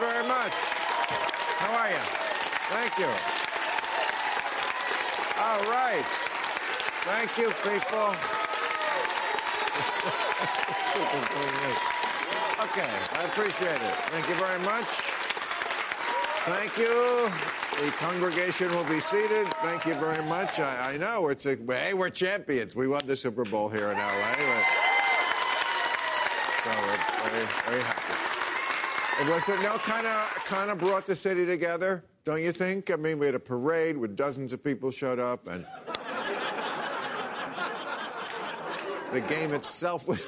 [0.00, 0.52] You very much.
[1.60, 2.02] How are you?
[2.72, 3.10] Thank you.
[5.38, 6.04] All right.
[7.04, 8.14] Thank you, people.
[12.64, 13.94] okay, I appreciate it.
[14.10, 14.86] Thank you very much.
[16.46, 17.28] Thank you.
[17.84, 19.46] The congregation will be seated.
[19.62, 20.60] Thank you very much.
[20.60, 22.74] I, I know it's a, hey, we're champions.
[22.76, 24.34] We won the Super Bowl here in LA.
[26.64, 28.29] So we're very, very happy.
[29.20, 32.90] It was no kind of kind of brought the city together, don't you think?
[32.90, 35.66] I mean, we had a parade where dozens of people showed up, and
[39.12, 40.26] the game itself was,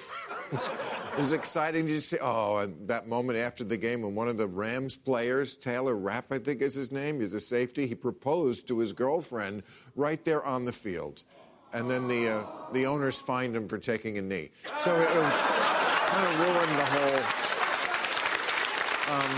[1.18, 1.86] was exciting.
[1.86, 2.18] Did you see?
[2.20, 6.30] Oh, and that moment after the game when one of the Rams players, Taylor Rapp,
[6.30, 7.86] I think is his name, he's a safety.
[7.86, 9.62] He proposed to his girlfriend
[9.96, 11.22] right there on the field,
[11.72, 14.50] and then the uh, the owners fined him for taking a knee.
[14.78, 17.41] So it, it kind of ruined the whole.
[19.12, 19.28] Um,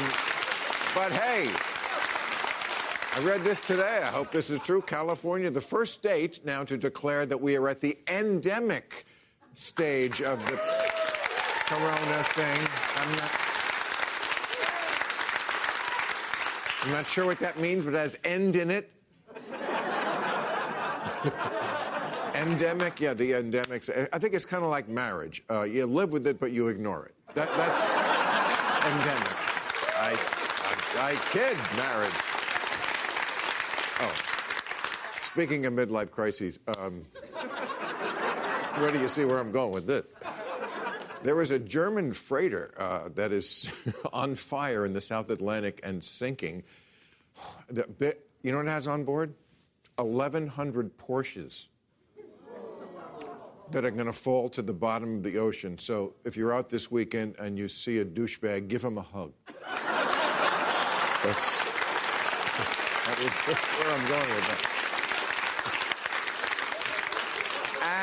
[0.95, 1.51] but hey,
[3.17, 4.03] I read this today.
[4.05, 4.81] I hope this is true.
[4.81, 9.05] California, the first state now to declare that we are at the endemic
[9.57, 10.57] stage of the
[11.67, 12.61] corona thing.
[12.95, 13.31] I'm not,
[16.85, 18.93] I'm not sure what that means, but it has end in it.
[22.37, 24.09] endemic, yeah, the endemics.
[24.13, 25.43] I think it's kind of like marriage.
[25.51, 27.15] Uh, you live with it, but you ignore it.
[27.35, 27.99] That, that's
[28.87, 29.34] endemic.
[30.97, 32.13] I, kid marriage.
[34.01, 34.15] Oh,
[35.21, 37.05] speaking of midlife crises, um,
[38.79, 40.07] where do you see where I'm going with this?
[41.23, 43.73] There was a German freighter uh, that is
[44.13, 46.65] on fire in the South Atlantic and sinking.
[47.99, 49.35] Bit, you know what it has on board?
[49.97, 51.67] 1,100 Porsches
[53.71, 55.79] that are going to fall to the bottom of the ocean.
[55.79, 59.33] So if you're out this weekend and you see a douchebag, give him a hug.
[61.25, 61.61] That's
[63.79, 64.61] where I'm going with that.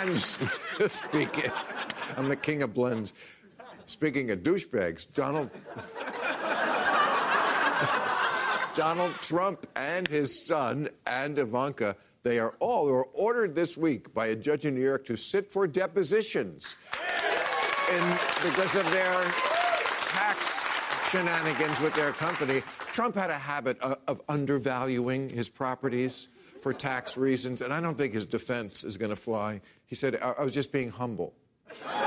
[0.02, 0.20] And
[0.92, 1.52] speaking,
[2.18, 3.14] I'm the king of blends.
[3.86, 5.52] Speaking of douchebags, Donald
[8.74, 14.26] Donald Trump and his son and Ivanka, they are all were ordered this week by
[14.28, 16.76] a judge in New York to sit for depositions
[17.92, 18.02] in,
[18.42, 19.51] because of their
[21.12, 22.64] shenanigans with their company.
[22.94, 26.30] Trump had a habit of, of undervaluing his properties
[26.62, 29.60] for tax reasons, and I don't think his defense is going to fly.
[29.86, 31.34] He said, I, I was just being humble.
[31.86, 32.00] right?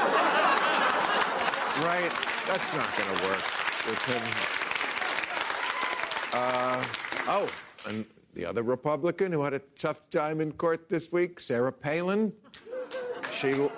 [2.47, 3.45] That's not going to work
[3.87, 4.23] with him.
[6.33, 6.83] Uh,
[7.29, 7.51] oh,
[7.87, 12.33] and the other Republican who had a tough time in court this week, Sarah Palin.
[13.31, 13.69] She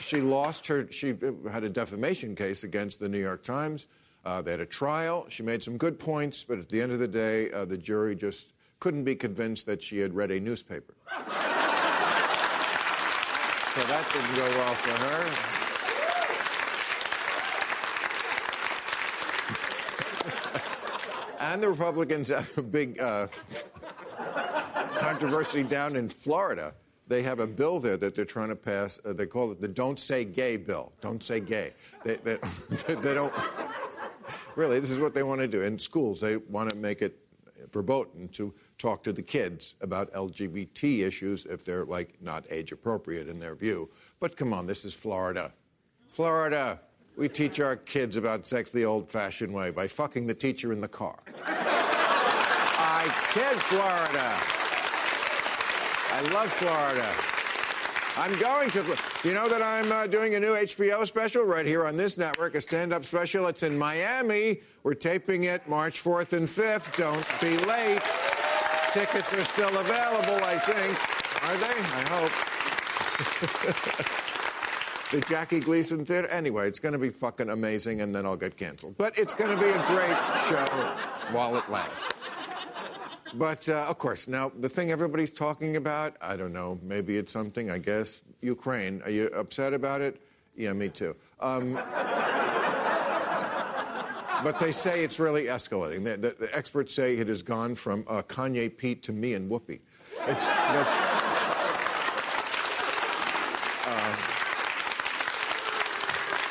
[0.00, 0.90] she lost her.
[0.90, 1.14] She
[1.50, 3.86] had a defamation case against the New York Times.
[4.24, 5.26] Uh, they had a trial.
[5.28, 8.14] She made some good points, but at the end of the day, uh, the jury
[8.14, 10.94] just couldn't be convinced that she had read a newspaper.
[11.16, 11.22] so
[13.84, 15.58] that didn't go well for her.
[21.52, 23.28] and the Republicans have a big uh,
[24.98, 26.74] controversy down in Florida.
[27.08, 29.00] They have a bill there that they're trying to pass.
[29.04, 30.92] Uh, they call it the "Don't Say Gay" bill.
[31.00, 31.72] Don't say gay.
[32.04, 32.36] They, they,
[32.94, 33.32] they don't.
[34.58, 36.20] Really, this is what they want to do in schools.
[36.20, 37.16] They want to make it
[37.70, 43.28] verboten to talk to the kids about LGBT issues if they're like not age appropriate
[43.28, 43.88] in their view.
[44.18, 45.52] But come on, this is Florida.
[46.08, 46.80] Florida.
[47.16, 50.88] We teach our kids about sex the old-fashioned way by fucking the teacher in the
[50.88, 51.20] car.
[51.46, 54.40] I kid, Florida.
[56.10, 57.37] I love Florida.
[58.18, 58.80] I'm going to.
[59.22, 62.56] You know that I'm uh, doing a new HBO special right here on this network,
[62.56, 63.46] a stand-up special.
[63.46, 64.60] It's in Miami.
[64.82, 66.96] We're taping it March 4th and 5th.
[66.96, 68.02] Don't be late.
[68.90, 70.98] Tickets are still available, I think.
[71.44, 71.78] Are they?
[71.94, 72.32] I hope.
[75.12, 76.26] the Jackie Gleason Theater.
[76.26, 78.96] Anyway, it's going to be fucking amazing, and then I'll get canceled.
[78.98, 80.16] But it's going to be a great
[80.48, 80.66] show
[81.30, 82.17] while it lasts.
[83.34, 87.32] But uh, of course, now the thing everybody's talking about, I don't know, maybe it's
[87.32, 89.02] something, I guess, Ukraine.
[89.04, 90.20] Are you upset about it?
[90.56, 91.14] Yeah, me too.
[91.40, 91.74] Um,
[94.42, 96.04] but they say it's really escalating.
[96.04, 99.50] The, the, the, experts say it has gone from uh, Kanye Pete to me and
[99.50, 99.80] Whoopi.
[100.26, 101.27] It's that's.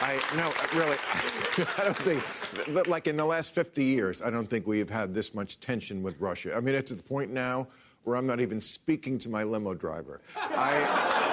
[0.08, 0.96] I no, really.
[1.78, 5.14] I don't think, like in the last 50 years, I don't think we have had
[5.14, 6.56] this much tension with Russia.
[6.56, 7.68] I mean, it's at the point now
[8.04, 10.22] where I'm not even speaking to my limo driver.
[10.38, 11.28] I.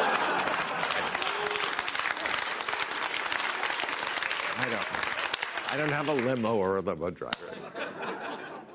[4.57, 5.73] I don't.
[5.73, 7.55] I don't have a limo or a limo driver.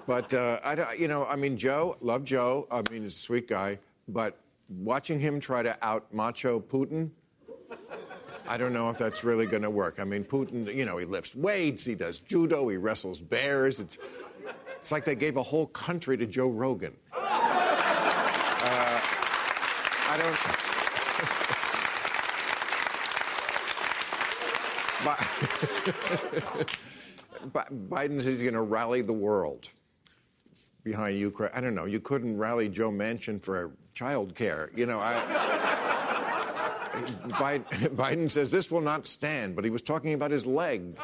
[0.05, 2.67] But uh, I, you know, I mean, Joe, love Joe.
[2.71, 3.79] I mean, he's a sweet guy.
[4.07, 4.37] But
[4.69, 7.11] watching him try to out macho Putin,
[8.49, 9.99] I don't know if that's really going to work.
[9.99, 13.79] I mean, Putin, you know, he lifts weights, he does judo, he wrestles bears.
[13.79, 13.99] It's,
[14.81, 16.95] it's like they gave a whole country to Joe Rogan.
[17.13, 17.19] Uh,
[20.11, 20.35] I don't.
[27.89, 29.69] Biden says he's going to rally the world
[30.83, 31.51] behind Ukraine.
[31.53, 31.85] I don't know.
[31.85, 34.71] You couldn't rally Joe Manchin for child care.
[34.75, 35.58] You know, I.
[37.29, 40.97] Biden says this will not stand, but he was talking about his leg.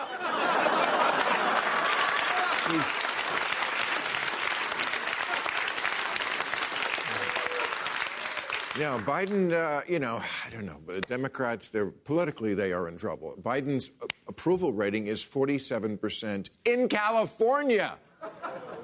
[2.72, 3.16] He's.
[8.78, 12.98] Now, Biden, uh, you know, I don't know, but Democrats, they're politically, they are in
[12.98, 13.34] trouble.
[13.42, 13.90] Biden's
[14.28, 17.98] approval rating is 47% in California.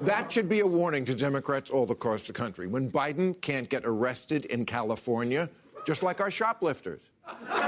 [0.00, 2.66] That should be a warning to Democrats all across the country.
[2.66, 5.50] When Biden can't get arrested in California,
[5.86, 7.00] just like our shoplifters.
[7.48, 7.64] well,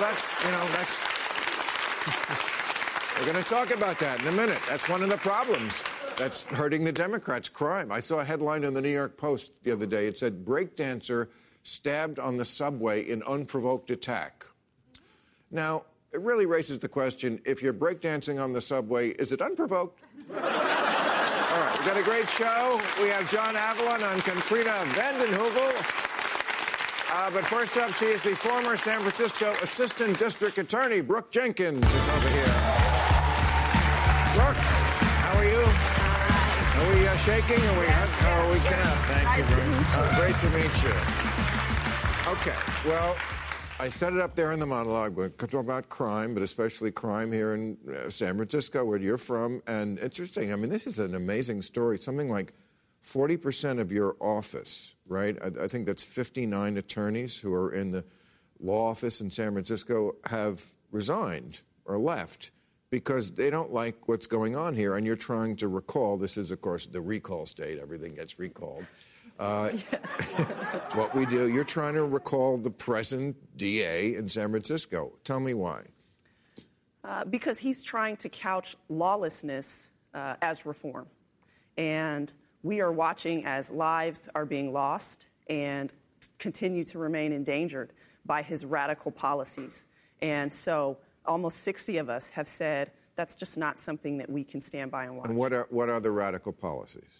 [0.00, 1.06] that's, you know, that's.
[3.18, 4.60] We're going to talk about that in a minute.
[4.68, 5.82] That's one of the problems
[6.16, 7.90] that's hurting the Democrats crime.
[7.90, 10.06] I saw a headline in the New York Post the other day.
[10.06, 11.28] It said, Breakdancer
[11.62, 14.46] stabbed on the subway in unprovoked attack.
[15.50, 20.00] Now, it really raises the question if you're breakdancing on the subway, is it unprovoked?
[20.30, 22.80] All right, we've got a great show.
[23.00, 26.07] We have John Avlon on Katrina vanden Heuvel.
[27.20, 31.84] Uh, but first up, she is the former San Francisco Assistant District Attorney, Brooke Jenkins,
[31.84, 32.44] is over here.
[34.34, 35.64] Brooke, how are you?
[36.78, 37.56] Are we uh, shaking?
[37.56, 37.86] Are we?
[37.90, 38.96] Oh, we can.
[39.08, 39.86] Thank nice you very much.
[39.94, 40.94] Uh, great to meet you.
[42.34, 42.88] Okay.
[42.88, 43.16] Well,
[43.80, 45.16] I set it up there in the monologue.
[45.16, 49.60] We're talking about crime, but especially crime here in uh, San Francisco, where you're from.
[49.66, 50.52] And interesting.
[50.52, 51.98] I mean, this is an amazing story.
[51.98, 52.52] Something like
[53.04, 55.36] 40% of your office, right?
[55.42, 58.04] I, I, think that's 59 attorneys who are in the
[58.60, 62.50] law office in San Francisco have resigned or left
[62.90, 64.96] because they don't like what's going on here.
[64.96, 68.86] And you're trying to recall this is, of course, the recall state, everything gets recalled.
[69.38, 69.70] Uh,
[70.94, 71.48] what we do.
[71.48, 75.12] You're trying to recall the present DA in San Francisco.
[75.24, 75.82] Tell me why.
[77.04, 81.06] Uh, because he's trying to couch lawlessness uh, as reform.
[81.76, 85.92] And we are watching as lives are being lost and
[86.38, 87.92] continue to remain endangered
[88.26, 89.86] by his radical policies.
[90.20, 94.60] And so almost 60 of us have said that's just not something that we can
[94.60, 95.28] stand by and watch.
[95.28, 97.10] And what are, what are the radical policies?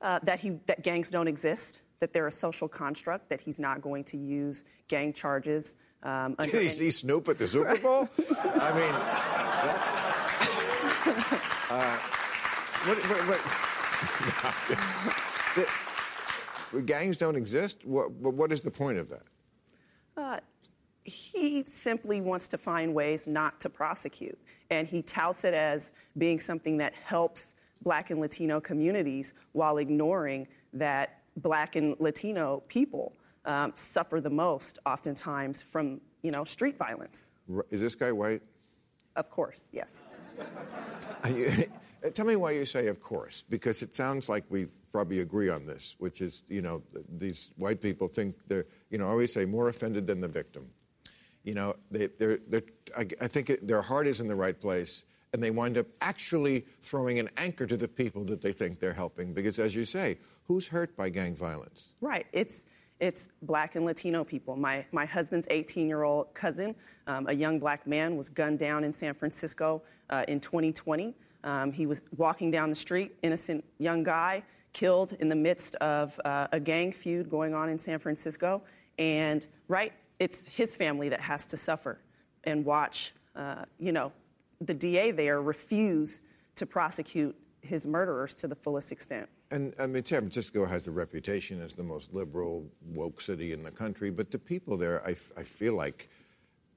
[0.00, 3.80] Uh, that, he, that gangs don't exist, that they're a social construct, that he's not
[3.80, 5.76] going to use gang charges.
[6.02, 8.08] Um, Did he see Snoop at the Super Bowl?
[8.42, 8.92] I mean,
[9.64, 9.90] that,
[11.70, 11.96] uh,
[12.86, 13.73] what, what, what
[16.72, 17.84] the, gangs don't exist?
[17.84, 19.22] What, what is the point of that?
[20.16, 20.40] Uh,
[21.04, 24.38] he simply wants to find ways not to prosecute.
[24.70, 30.48] And he touts it as being something that helps black and Latino communities while ignoring
[30.72, 37.30] that black and Latino people um, suffer the most, oftentimes, from you know street violence.
[37.70, 38.42] Is this guy white?
[39.16, 40.10] Of course, yes.
[42.04, 45.48] Uh, tell me why you say of course, because it sounds like we probably agree
[45.48, 46.82] on this, which is, you know,
[47.18, 50.68] these white people think they're, you know, I always say more offended than the victim.
[51.42, 52.62] You know, they, they're, they're,
[52.96, 55.86] I, I think it, their heart is in the right place, and they wind up
[56.00, 59.34] actually throwing an anchor to the people that they think they're helping.
[59.34, 61.88] Because, as you say, who's hurt by gang violence?
[62.00, 62.26] Right.
[62.32, 62.66] It's
[63.00, 64.54] it's black and Latino people.
[64.56, 66.76] My, my husband's 18 year old cousin,
[67.08, 71.14] um, a young black man, was gunned down in San Francisco uh, in 2020.
[71.44, 76.18] Um, he was walking down the street, innocent young guy, killed in the midst of
[76.24, 78.62] uh, a gang feud going on in San Francisco.
[78.98, 82.00] And, right, it's his family that has to suffer
[82.44, 84.12] and watch, uh, you know,
[84.60, 86.20] the DA there refuse
[86.56, 89.28] to prosecute his murderers to the fullest extent.
[89.50, 93.62] And I mean, San Francisco has a reputation as the most liberal, woke city in
[93.62, 96.08] the country, but the people there, I, I feel like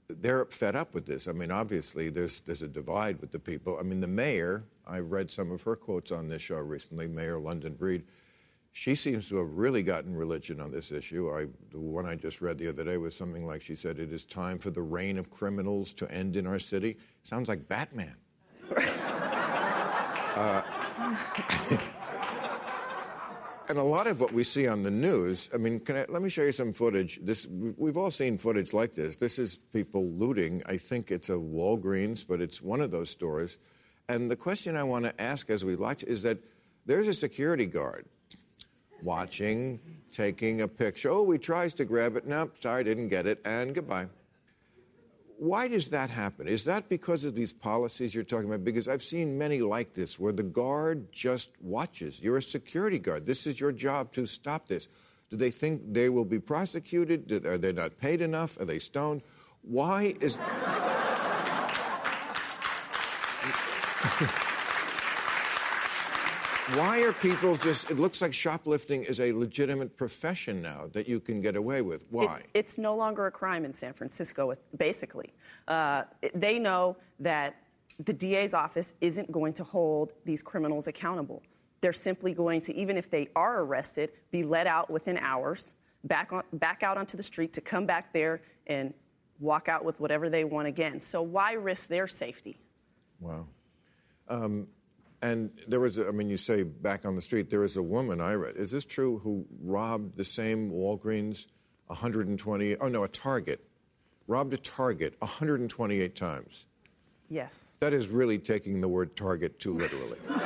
[0.10, 1.28] they're fed up with this.
[1.28, 3.78] I mean, obviously, there's, there's a divide with the people.
[3.80, 7.38] I mean, the mayor, I've read some of her quotes on this show recently, Mayor
[7.40, 8.04] London Breed.
[8.72, 11.32] She seems to have really gotten religion on this issue.
[11.32, 14.14] I, the one I just read the other day was something like she said, It
[14.14, 16.98] is time for the reign of criminals to end in our city.
[17.24, 18.16] Sounds like Batman.
[20.36, 20.62] uh,
[23.70, 26.30] and a lot of what we see on the news, I mean, I, let me
[26.30, 27.20] show you some footage.
[27.22, 29.16] This, we've all seen footage like this.
[29.16, 30.64] This is people looting.
[30.66, 33.58] I think it's a Walgreens, but it's one of those stores.
[34.10, 36.38] And the question I want to ask as we watch is that
[36.86, 38.06] there's a security guard
[39.02, 39.80] watching,
[40.12, 41.10] taking a picture.
[41.10, 42.26] Oh, he tries to grab it.
[42.26, 44.08] Nope, sorry, didn't get it, and goodbye.
[45.40, 46.48] Why does that happen?
[46.48, 48.64] Is that because of these policies you're talking about?
[48.64, 52.20] Because I've seen many like this where the guard just watches.
[52.20, 53.26] You're a security guard.
[53.26, 54.88] This is your job to stop this.
[55.30, 57.46] Do they think they will be prosecuted?
[57.46, 58.60] Are they not paid enough?
[58.60, 59.22] Are they stoned?
[59.62, 60.40] Why is.
[66.76, 71.22] Why are people just, it looks like shoplifting is a legitimate profession now that you
[71.22, 72.04] can get away with.
[72.10, 72.40] Why?
[72.40, 75.34] It, it's no longer a crime in San Francisco, basically.
[75.70, 76.04] Uh,
[76.36, 77.56] they know that
[78.04, 81.42] the DA's office isn't going to hold these criminals accountable.
[81.80, 86.34] They're simply going to, even if they are arrested, be let out within hours, back,
[86.34, 88.94] on, back out onto the street to come back there and
[89.40, 91.00] walk out with whatever they want again.
[91.00, 92.60] So why risk their safety?
[93.22, 93.46] Wow.
[94.28, 94.68] Um,
[95.22, 97.82] and there was, a, I mean, you say back on the street, there was a
[97.82, 98.56] woman I read.
[98.56, 99.20] Is this true?
[99.20, 101.48] Who robbed the same Walgreens
[101.88, 102.78] 120?
[102.78, 103.64] Oh no, a Target.
[104.28, 106.66] Robbed a Target 128 times.
[107.30, 107.78] Yes.
[107.82, 110.20] That is really taking the word Target too literally.
[110.30, 110.40] uh,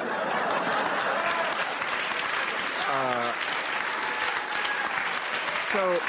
[5.72, 6.00] so,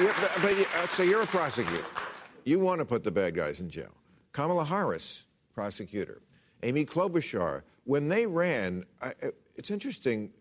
[0.00, 1.84] yeah, but, but uh, so you're a prosecutor.
[2.44, 3.92] You want to put the bad guys in jail.
[4.32, 5.24] Kamala Harris,
[5.54, 6.20] prosecutor.
[6.62, 9.14] Amy Klobuchar, when they ran, I,
[9.54, 10.32] it's interesting,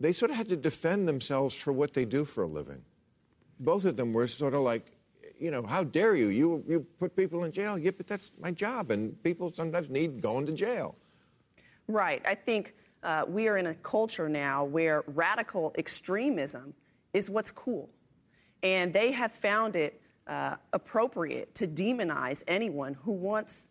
[0.00, 2.82] they sort of had to defend themselves for what they do for a living.
[3.60, 4.86] Both of them were sort of like,
[5.38, 6.28] you know, how dare you?
[6.28, 7.78] You, you put people in jail.
[7.78, 10.96] Yeah, but that's my job, and people sometimes need going to jail.
[11.86, 12.22] Right.
[12.26, 16.74] I think uh, we are in a culture now where radical extremism
[17.12, 17.90] is what's cool.
[18.62, 23.70] And they have found it uh, appropriate to demonize anyone who wants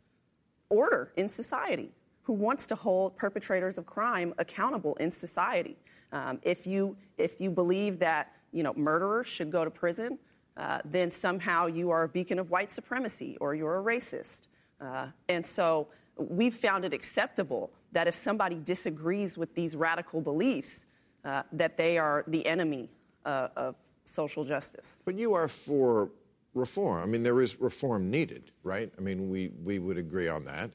[0.70, 1.92] order in society
[2.30, 5.76] who wants to hold perpetrators of crime accountable in society.
[6.12, 10.20] Um, if you if you believe that you know murderers should go to prison,
[10.56, 14.48] uh, then somehow you are a beacon of white supremacy or you're a racist.
[14.80, 20.86] Uh, and so we've found it acceptable that if somebody disagrees with these radical beliefs,
[21.26, 22.92] uh, that they are the enemy
[23.26, 23.74] uh, of
[24.06, 25.02] social justice.
[25.04, 26.12] But you are for
[26.54, 27.02] reform.
[27.02, 28.92] I mean, there is reform needed, right?
[28.96, 30.70] I mean, we, we would agree on that.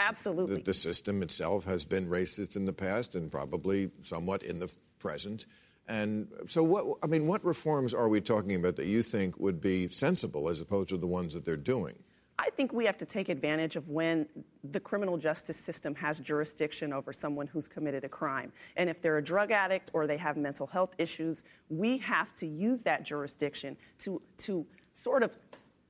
[0.00, 0.56] Absolutely.
[0.56, 4.70] The, the, system itself has been racist in the past and probably somewhat in the
[4.98, 5.46] present.
[5.88, 9.60] And so, what I mean, what reforms are we talking about that you think would
[9.60, 11.94] be sensible as opposed to the ones that they're doing?
[12.38, 14.26] I think we have to take advantage of when
[14.64, 18.50] the criminal justice system has jurisdiction over someone who's committed a crime.
[18.76, 22.46] And if they're a drug addict or they have mental health issues, we have to
[22.46, 24.64] use that jurisdiction to, to
[24.94, 25.36] sort of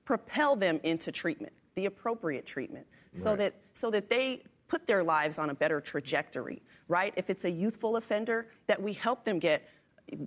[0.04, 3.38] propel them into treatment, the appropriate treatment so right.
[3.38, 7.12] that so that they put their lives on a better trajectory, right?
[7.16, 9.68] If it's a youthful offender, that we help them get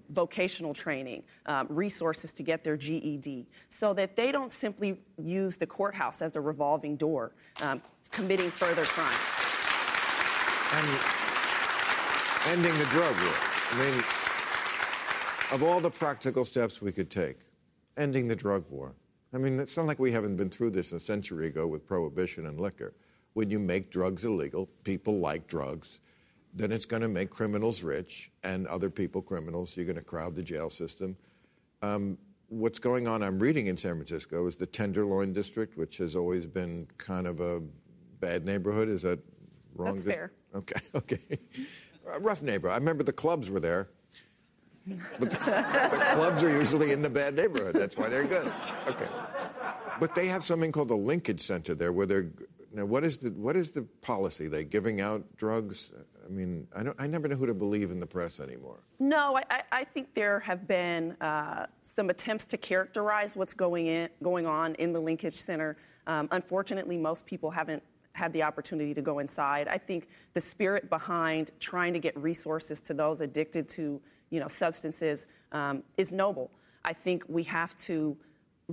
[0.10, 5.68] vocational training, um, resources to get their GED, so that they don't simply use the
[5.68, 9.14] courthouse as a revolving door, um, committing further crime.
[10.76, 10.88] And
[12.48, 13.34] ending the drug war.
[13.72, 14.00] I mean,
[15.52, 17.38] of all the practical steps we could take,
[17.98, 18.94] ending the drug war.
[19.34, 22.46] I mean, it's not like we haven't been through this a century ago with prohibition
[22.46, 22.94] and liquor.
[23.34, 26.00] When you make drugs illegal, people like drugs,
[26.54, 29.76] then it's going to make criminals rich and other people criminals.
[29.76, 31.18] You're going to crowd the jail system.
[31.82, 36.16] Um, what's going on, I'm reading in San Francisco, is the Tenderloin District, which has
[36.16, 37.60] always been kind of a
[38.20, 38.88] bad neighborhood.
[38.88, 39.20] Is that
[39.76, 39.96] wrong?
[39.96, 40.32] That's fair.
[40.54, 41.40] Okay, okay.
[42.20, 42.76] rough neighborhood.
[42.76, 43.90] I remember the clubs were there
[45.20, 45.38] But the,
[45.92, 47.76] the clubs are usually in the bad neighborhood.
[47.76, 48.52] That's why they're good.
[48.88, 49.08] Okay.
[50.00, 52.30] But they have something called the linkage center there where they're
[52.74, 54.48] now what is the what is the policy?
[54.48, 55.92] They giving out drugs?
[56.26, 58.80] I mean, I don't I never know who to believe in the press anymore.
[59.00, 64.10] No, I, I think there have been uh, some attempts to characterize what's going in
[64.24, 65.78] going on in the linkage center.
[66.08, 67.84] Um, unfortunately, most people haven't
[68.14, 69.68] had the opportunity to go inside.
[69.68, 74.48] I think the spirit behind trying to get resources to those addicted to you know
[74.48, 76.50] substances um, is noble.
[76.84, 78.18] I think we have to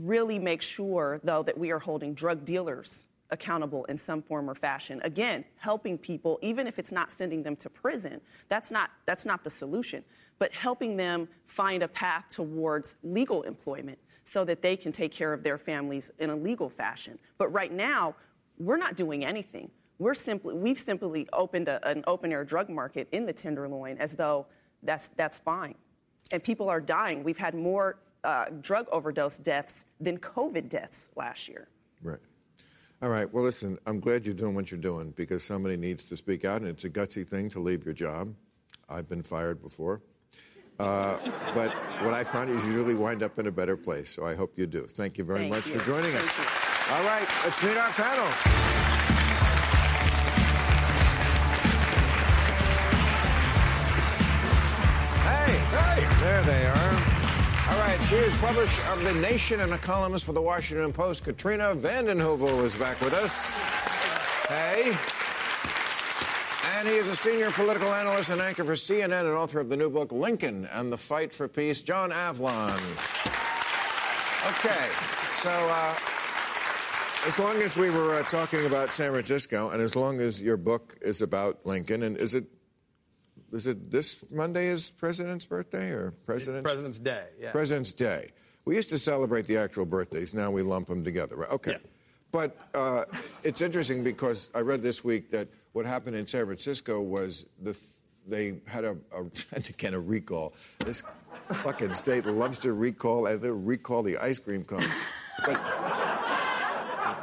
[0.04, 4.54] really make sure, though, that we are holding drug dealers accountable in some form or
[4.54, 5.00] fashion.
[5.04, 9.44] Again, helping people, even if it's not sending them to prison, that's not, that's not
[9.44, 10.04] the solution,
[10.38, 15.32] but helping them find a path towards legal employment so that they can take care
[15.32, 17.18] of their families in a legal fashion.
[17.38, 18.14] But right now,
[18.58, 19.70] we're not doing anything.
[19.98, 24.14] We're simply, we've simply opened a, an open air drug market in the Tenderloin as
[24.14, 24.46] though
[24.82, 25.74] that's, that's fine.
[26.32, 27.24] And people are dying.
[27.24, 31.68] We've had more uh, drug overdose deaths than COVID deaths last year.
[32.02, 32.18] Right.
[33.02, 33.32] All right.
[33.32, 36.60] Well, listen, I'm glad you're doing what you're doing because somebody needs to speak out,
[36.60, 38.34] and it's a gutsy thing to leave your job.
[38.88, 40.02] I've been fired before.
[40.78, 41.18] Uh,
[41.54, 41.72] but
[42.04, 44.52] what I found is you usually wind up in a better place, so I hope
[44.56, 44.82] you do.
[44.82, 45.78] Thank you very Thank much you.
[45.78, 46.38] for joining Thank us.
[46.38, 46.94] you.
[46.94, 48.99] All right, let's meet our panel.
[58.10, 61.22] She is publisher of The Nation and a columnist for The Washington Post.
[61.22, 63.54] Katrina Vanden Heuvel is back with us.
[64.48, 64.90] Hey.
[66.76, 69.76] And he is a senior political analyst and anchor for CNN and author of the
[69.76, 72.80] new book, Lincoln and the Fight for Peace, John Avlon.
[74.58, 74.88] Okay,
[75.34, 75.94] so uh,
[77.26, 80.56] as long as we were uh, talking about San Francisco, and as long as your
[80.56, 82.46] book is about Lincoln, and is it
[83.52, 87.24] is it this Monday is President's birthday or President's President's Day.
[87.40, 87.50] Yeah.
[87.50, 88.30] President's Day?
[88.64, 90.34] We used to celebrate the actual birthdays.
[90.34, 91.36] Now we lump them together.
[91.36, 91.50] Right?
[91.50, 91.72] Okay.
[91.72, 91.78] Yeah.
[92.32, 93.04] But uh,
[93.42, 97.72] it's interesting because I read this week that what happened in San Francisco was the
[97.72, 97.84] th-
[98.26, 100.54] they had a, a again a recall.
[100.84, 101.02] This
[101.52, 104.84] fucking state loves to recall and they recall the ice cream cone.
[105.44, 105.60] But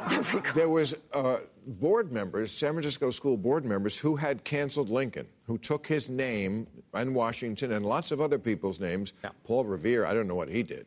[0.54, 5.58] there was uh, board members, San Francisco school board members, who had canceled Lincoln, who
[5.58, 9.12] took his name and Washington and lots of other people's names.
[9.22, 9.30] Yeah.
[9.44, 10.86] Paul Revere, I don't know what he did.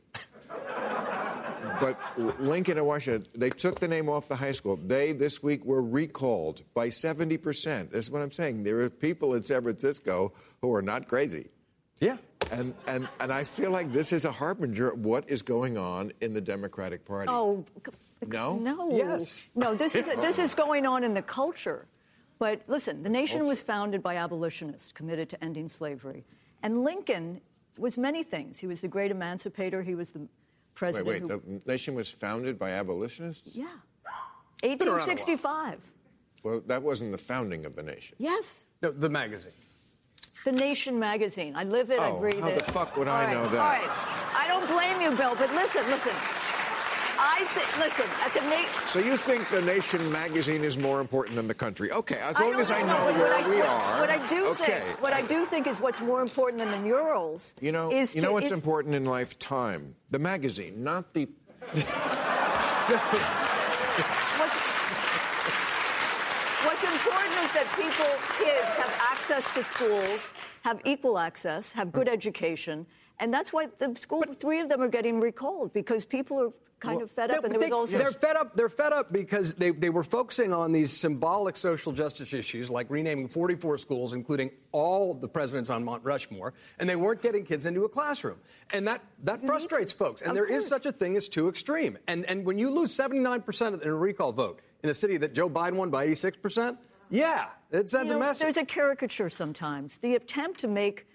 [1.79, 1.99] but
[2.39, 4.77] Lincoln and Washington, they took the name off the high school.
[4.77, 7.91] They, this week, were recalled by 70%.
[7.91, 8.63] This is what I'm saying.
[8.63, 11.49] There are people in San Francisco who are not crazy.
[11.99, 12.17] Yeah.
[12.51, 16.11] And, and, and I feel like this is a harbinger of what is going on
[16.21, 17.29] in the Democratic Party.
[17.31, 17.91] Oh, c-
[18.27, 18.57] No?
[18.57, 18.95] No.
[18.95, 19.47] Yes.
[19.55, 21.87] No, this is, this is going on in the culture.
[22.39, 26.23] But listen, the nation was founded by abolitionists committed to ending slavery.
[26.63, 27.41] And Lincoln
[27.77, 28.59] was many things.
[28.59, 30.27] He was the great emancipator, he was the
[30.73, 31.07] president.
[31.07, 31.21] wait.
[31.31, 33.43] who, The nation was founded by abolitionists?
[33.45, 33.63] yeah.
[33.65, 34.97] around a while.
[34.97, 35.79] 1865.
[36.43, 38.15] Well, that wasn't the founding of the nation.
[38.19, 38.67] Yes.
[38.81, 39.53] No, the magazine.
[40.43, 41.53] The Nation magazine.
[41.55, 42.55] I live it, I Oh, breathe how it.
[42.55, 43.59] the fuck would All I right, know that?
[43.59, 44.35] All right.
[44.35, 46.13] I don't blame you, Bill, but listen, listen.
[47.41, 51.47] I think, listen, at the So you think the Nation magazine is more important than
[51.47, 51.91] the country?
[51.91, 53.99] Okay, as long as I know, know where I, we what, are.
[54.01, 54.65] What I do okay.
[54.65, 57.55] think, what I do think is what's more important than the murals.
[57.59, 59.39] You know, is you to, know what's important in life?
[59.39, 59.95] Time.
[60.11, 61.27] The magazine, not the.
[66.63, 72.07] What's important is that people, kids, have access to schools, have equal access, have good
[72.07, 72.85] education,
[73.19, 74.23] and that's why the school.
[74.37, 76.51] three of them are getting recalled because people are
[76.81, 77.97] kind of fed up, No, and there was they, also.
[77.97, 78.55] They're fed up.
[78.57, 82.89] They're fed up because they, they were focusing on these symbolic social justice issues, like
[82.89, 87.65] renaming 44 schools, including all the presidents on Mount Rushmore, and they weren't getting kids
[87.65, 88.39] into a classroom,
[88.73, 90.21] and that that frustrates folks.
[90.21, 90.83] And Of there is course.
[90.83, 91.97] such a thing as too extreme.
[92.07, 95.33] And and when you lose 79 percent in a recall vote in a city that
[95.33, 96.77] Joe Biden won by 86 percent,
[97.09, 98.41] yeah, it sends you know, a message.
[98.41, 99.99] There's a caricature sometimes.
[99.99, 101.05] The attempt to make,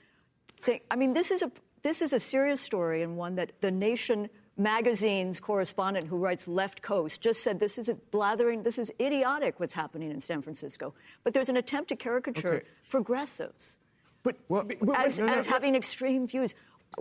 [0.91, 1.51] I mean, this is a
[1.83, 6.83] this is a serious story and one that the Nation magazine's correspondent who writes Left
[6.83, 10.95] Coast just said this is blathering, this is idiotic what's happening in San Francisco.
[11.25, 12.66] But there's an attempt to caricature Okay.
[12.88, 13.79] progressives
[14.23, 15.53] but, Well, but- but- as, no, no, as no.
[15.53, 16.55] having extreme views.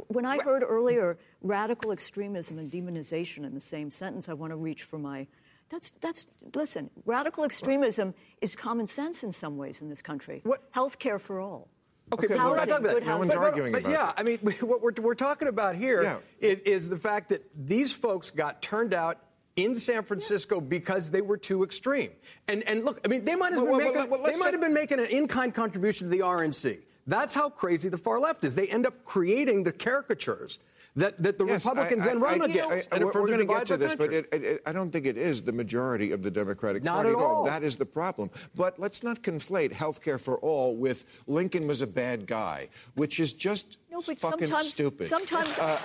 [0.10, 4.58] When I heard earlier radical extremism and demonization in the same sentence, I want to
[4.58, 5.26] reach for my.
[5.70, 6.92] That's that's listen.
[7.06, 10.42] Radical extremism is common sense in some ways in this country.
[10.44, 11.68] What- Health care for all.
[12.14, 13.06] Okay, Okay, but well, we're not talking about that.
[13.08, 13.30] no one's.
[13.32, 14.16] But- but- arguing but about yeah, that.
[14.18, 16.18] I mean, what we're, we're talking about here Yeah.
[16.40, 19.18] is, is the fact that these folks got turned out
[19.56, 22.12] in San Francisco because they were too extreme.
[22.48, 24.52] And and look, I mean, they might have Well, been well, making well, they might
[24.52, 26.80] have been making an in-kind contribution to the RNC.
[27.08, 28.56] That's how crazy the far left is.
[28.56, 30.60] They end up creating the caricatures
[30.96, 32.94] that, that the Yes, Republicans I- then I- run I- against.
[32.94, 34.28] I- and it we're going to get to our this, but country.
[34.32, 37.10] it, it, I don't think it is the majority of the Democratic Not Party.
[37.10, 37.46] at all.
[37.46, 38.30] That is the problem.
[38.56, 43.20] But let's not conflate health care for all with Lincoln was a bad guy, which
[43.20, 45.08] is just No, but fucking sometimes, stupid.
[45.08, 45.78] Sometimes Uh,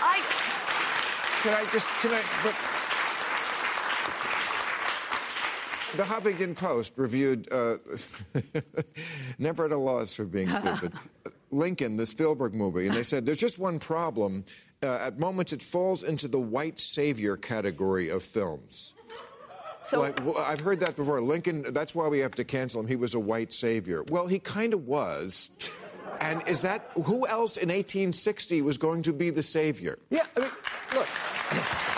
[0.00, 0.20] I.
[1.42, 2.54] Can I just, can I, but.
[5.94, 7.76] The Huffington Post reviewed, uh,
[9.38, 10.92] never at a loss for being stupid,
[11.52, 14.44] Lincoln, the Spielberg movie, and they said there's just one problem.
[14.82, 18.94] Uh, at moments, it falls into the white savior category of films.
[19.84, 21.20] So like, well, I've heard that before.
[21.20, 22.86] Lincoln, that's why we have to cancel him.
[22.86, 24.04] He was a white savior.
[24.08, 25.50] Well, he kind of was.
[26.20, 29.98] And is that who else in 1860 was going to be the savior?
[30.10, 30.50] yeah, I mean,
[30.94, 31.08] look.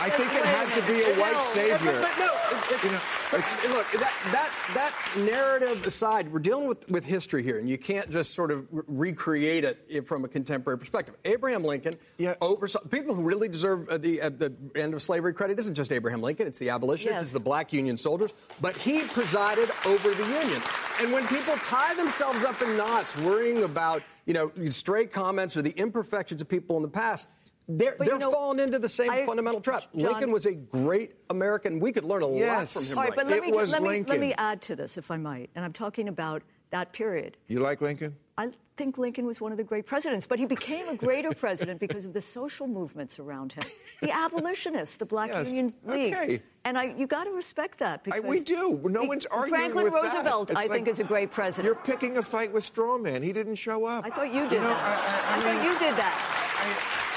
[0.04, 1.92] I think it had to be a white savior.
[1.92, 3.40] But, but no, it- it- You know, but
[3.70, 8.10] look, that, that, that narrative aside, we're dealing with, with history here, and you can't
[8.10, 11.14] just sort of re- recreate it from a contemporary perspective.
[11.24, 12.34] Abraham Lincoln Yeah.
[12.42, 15.90] oversaw people who really deserve uh, the, uh, the end of slavery credit isn't just
[15.90, 17.22] Abraham Lincoln, it's the abolitionists, Yes.
[17.22, 20.60] it's the black Union soldiers, but he presided over the Union.
[21.00, 25.62] And when people tie themselves up in knots worrying about, you know, stray comments or
[25.62, 27.26] the imperfections of people in the past,
[27.68, 29.84] they're, they're know, falling into the same I- fundamental trap.
[29.96, 31.80] John- Lincoln was a great American.
[31.80, 32.76] We could learn a Yes.
[32.76, 32.98] lot from him.
[32.98, 34.96] All right, right but let It me, was let, me, let me add to this,
[34.98, 35.50] if I might.
[35.54, 37.36] And I'm talking about that period.
[37.48, 38.16] You like Lincoln?
[38.36, 41.78] I think Lincoln was one of the great presidents, but he became a greater president
[41.78, 43.62] because of the social movements around him.
[44.00, 46.14] The abolitionists, the Black Yes, Union League.
[46.14, 46.42] okay.
[46.64, 48.04] And I, you got to respect that.
[48.12, 48.80] I, we do.
[48.84, 50.14] No Be- one's arguing Franklin with that.
[50.14, 51.66] Roosevelt, It's I like think, is a great president.
[51.66, 53.22] You're picking a fight with straw man.
[53.22, 54.04] He didn't show up.
[54.04, 54.82] I thought you did know, that.
[54.82, 56.33] I, I, I thought mean, you did that.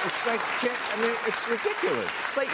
[0.04, 2.26] I, it's like, can't, I mean, it's ridiculous.
[2.36, 2.48] But,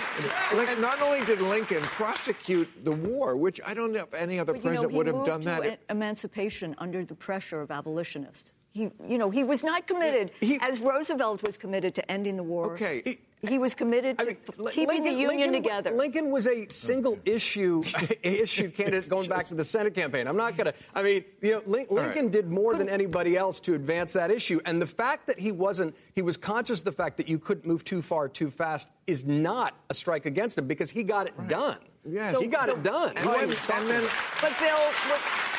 [0.55, 4.53] Like, not only did Lincoln prosecute the war, which I don't know if any other
[4.53, 5.79] but, you know, president would have moved done to that.
[5.89, 8.55] emancipation under the pressure of abolitionists.
[8.71, 12.43] He, you know, he was not committed, He- as Roosevelt was committed to ending the
[12.43, 12.73] war.
[12.73, 13.19] Okay.
[13.43, 14.37] He, he was committed to I mean,
[14.71, 15.91] keeping the Lincoln- Union Lincoln- together.
[15.91, 17.83] Lincoln was a single issue
[18.23, 20.27] issue candidate going back to the Senate campaign.
[20.27, 20.73] I'm not going to.
[20.95, 22.31] I mean, you know, Lin- Lincoln right.
[22.31, 25.95] did more than anybody else to advance that issue, and the fact that he wasn't,
[26.15, 29.25] he was conscious of the fact that you couldn't move too far too fast is
[29.25, 31.77] not a strike against him because he got it done.
[32.05, 32.39] Yes.
[32.41, 33.09] he got So- it done.
[33.09, 34.09] and, That's then, he was talking and then.
[34.41, 35.52] But Bill, what, when you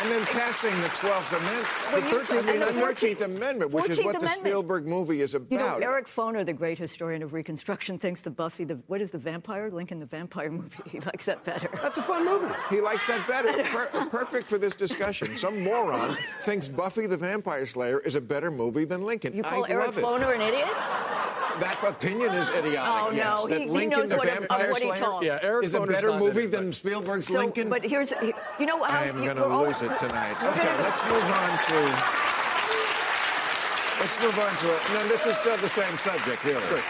[0.00, 3.98] and then passing the 12th Amendment, the 13th, and the the 13th Amendment, which is
[3.98, 5.50] 14th what the Spielberg movie is about.
[5.50, 5.82] You know, about.
[5.82, 9.70] Eric Foner, the great historian of Reconstruction, thinks the Buffy, the what is the vampire?
[9.70, 10.76] Lincoln the Vampire movie.
[10.88, 11.68] He likes that better.
[11.82, 12.52] That's a fun movie.
[12.70, 13.62] He likes that better.
[13.64, 15.36] Per- perfect for this discussion.
[15.36, 19.34] Some moron thinks Buffy the Vampire Slayer is a better movie than Lincoln.
[19.34, 20.04] You call I Eric love it.
[20.04, 20.68] Foner an idiot?
[21.60, 22.78] That opinion is idiotic.
[23.04, 23.44] Oh, no, yes.
[23.46, 25.18] he- that he Lincoln knows the what- of Vampire what Slayer.
[25.22, 27.68] Yeah, Eric is a better movie than Spielberg's So, Lincoln.
[27.68, 28.12] but here's,
[28.60, 30.36] you know how I am you- going to lose it tonight.
[30.42, 31.78] Okay, let's move on to.
[34.00, 34.66] Let's move on to.
[34.68, 36.82] A, no, this is still the same subject, really.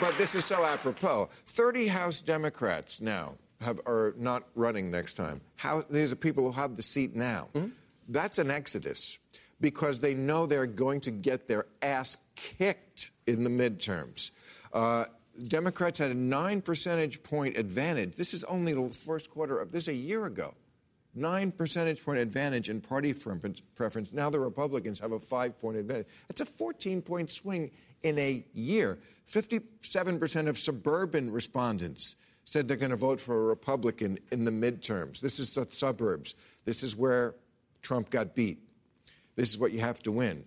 [0.00, 1.28] But this is so apropos.
[1.46, 5.40] 30 House Democrats now have, are not running next time.
[5.56, 7.48] How, these are people who have the seat now.
[7.54, 7.68] Mm-hmm.
[8.08, 9.18] That's an exodus
[9.60, 14.30] because they know they're going to get their ass kicked in the midterms.
[14.72, 15.06] Uh,
[15.46, 18.16] Democrats had a nine percentage point advantage.
[18.16, 20.54] This is only the first quarter of this a year ago.
[21.14, 23.12] Nine percentage point advantage in party
[23.74, 24.12] preference-.
[24.12, 26.06] Now the Republicans have a five point advantage.
[26.28, 27.70] That's a 14 point swing
[28.02, 28.98] in a year.
[29.28, 35.20] 57% of suburban respondents said they're going to vote for a Republican in the midterms.
[35.20, 36.34] This is the suburbs.
[36.64, 37.34] This is where
[37.82, 38.58] Trump got beat.
[39.36, 40.44] This is what you have to win.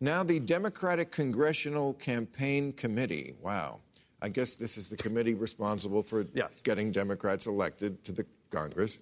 [0.00, 3.80] Now, the Democratic Congressional Campaign Committee, wow,
[4.20, 6.60] I guess this is the committee responsible for Yes.
[6.64, 8.98] getting Democrats elected to the Congress.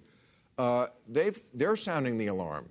[0.57, 2.69] Uh, they've, they're sounding the alarm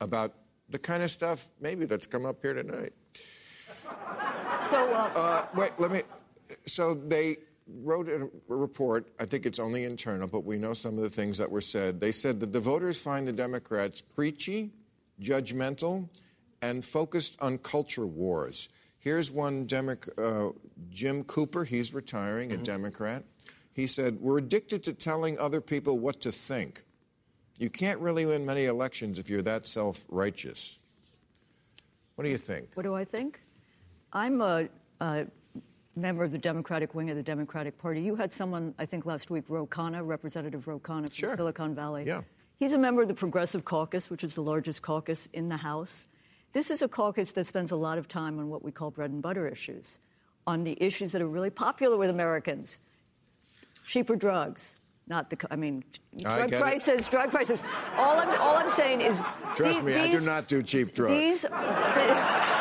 [0.00, 0.34] about
[0.68, 2.92] the kind of stuff maybe that's come up here tonight.
[4.70, 6.02] So, uh, Uh, wait, let me.
[6.66, 7.36] So they
[7.66, 9.08] wrote a report.
[9.18, 12.00] I think it's only internal, but we know some of the things that were said.
[12.00, 14.72] They said that the voters find the Democrats preachy,
[15.20, 16.08] judgmental,
[16.62, 18.68] and focused on culture wars.
[18.98, 20.52] Here's one Democ- uh,
[20.90, 21.64] Jim Cooper.
[21.64, 23.24] He's retiring, a Democrat.
[23.78, 26.82] He said, "We're addicted to telling other people what to think.
[27.60, 30.80] You can't really win many elections if you're that self-righteous."
[32.16, 32.70] What do you think?
[32.74, 33.40] what do I think?
[34.12, 34.68] I'm a,
[35.00, 35.26] a
[35.94, 38.00] member of the Democratic wing of the Democratic Party.
[38.00, 41.36] You had someone, I think, last week, Ro Khanna, Representative Ro Khanna from Sure.
[41.36, 42.02] Silicon Valley.
[42.04, 42.22] Yeah.
[42.56, 46.08] He's a member of the Progressive Caucus, which is the largest caucus in the House.
[46.52, 49.12] This is a caucus that spends a lot of time on what we call bread
[49.12, 50.00] and butter issues,
[50.48, 52.80] on the issues that are really popular with Americans
[53.88, 55.36] cheaper drugs, not the.
[55.50, 55.82] I mean,
[56.24, 56.60] I drug it.
[56.60, 57.62] prices, drug prices.
[57.96, 59.22] All I'm all I'm saying is.
[59.56, 61.18] Trust the- me, I do not do cheap drugs.
[61.18, 61.42] These.
[61.42, 62.58] the-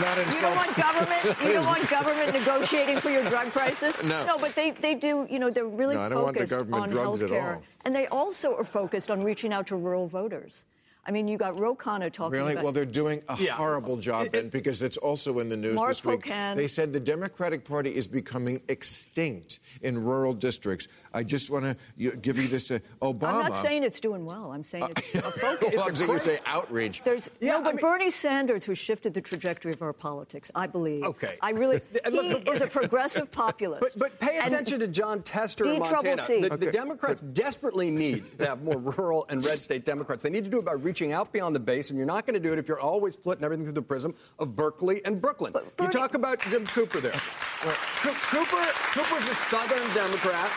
[0.00, 1.24] Not You don't want government.
[1.44, 4.02] You don't want government negotiating for your drug prices.
[4.02, 4.26] No.
[4.26, 5.26] No, but they, they do.
[5.30, 8.56] You know, they're really No, I the focused government on health care, and they also
[8.56, 10.64] are focused on reaching out to rural voters.
[11.06, 12.30] I mean, you got Ro Khanna talking about.
[12.30, 12.52] Really?
[12.52, 12.64] about.
[12.64, 13.52] Well, they're doing a Yeah.
[13.52, 16.24] horrible job, Ben, because it's also in the news Mark this week.
[16.24, 20.88] Pocan- They said the Democratic Party is becoming extinct in rural districts.
[21.12, 21.64] I just want
[21.98, 22.70] to give you this.
[22.70, 23.34] Uh, Obama.
[23.34, 24.52] I'm not saying it's doing well.
[24.52, 25.72] I'm saying it's a focus.
[25.76, 27.02] well, so you say outreach.
[27.04, 30.50] There's Yeah, no, but I mean- Bernie Sanders, who shifted the trajectory of our politics,
[30.54, 31.04] I believe.
[31.04, 31.36] Okay.
[31.42, 31.80] I really.
[32.04, 33.80] He look, is a progressive populist.
[33.80, 36.22] But, but pay And attention to Jon Tester in D trouble Montana.
[36.22, 36.40] C.
[36.40, 40.22] The, the Okay, Democrats desperately need to have more rural and red state Democrats.
[40.22, 42.34] They need to do it by reaching out beyond the base, and you're not going
[42.34, 45.52] to do it if you're always splitting everything through the prism of Berkeley and Brooklyn.
[45.52, 47.10] But you talk about Jim Cooper there.
[47.10, 50.48] Co- Cooper, Cooper's a Southern Democrat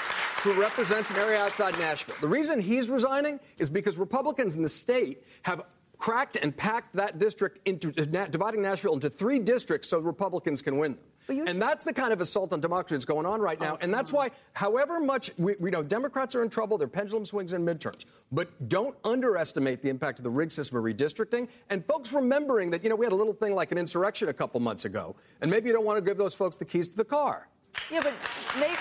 [0.44, 2.18] who represents an area outside Nashville.
[2.22, 5.64] The reason he's resigning is because Republicans in the state have
[5.98, 10.98] cracked and packed that district into dividing Nashville into three districts so Republicans can win
[11.28, 11.48] them.
[11.48, 13.78] And that's the kind of assault on democracy that's going on right now.
[13.82, 17.54] and that's why, however much we, we know Democrats are in trouble, their pendulum swings
[17.54, 18.06] in midterms.
[18.32, 21.50] But don't underestimate the impact of the rigged system of redistricting.
[21.70, 24.34] And folks remembering that, you know, we had a little thing like an insurrection a
[24.34, 25.16] couple months ago.
[25.42, 27.50] And maybe you don't want to give those folks the keys to the car.
[27.92, 28.14] yeah, but
[28.60, 28.76] maybe,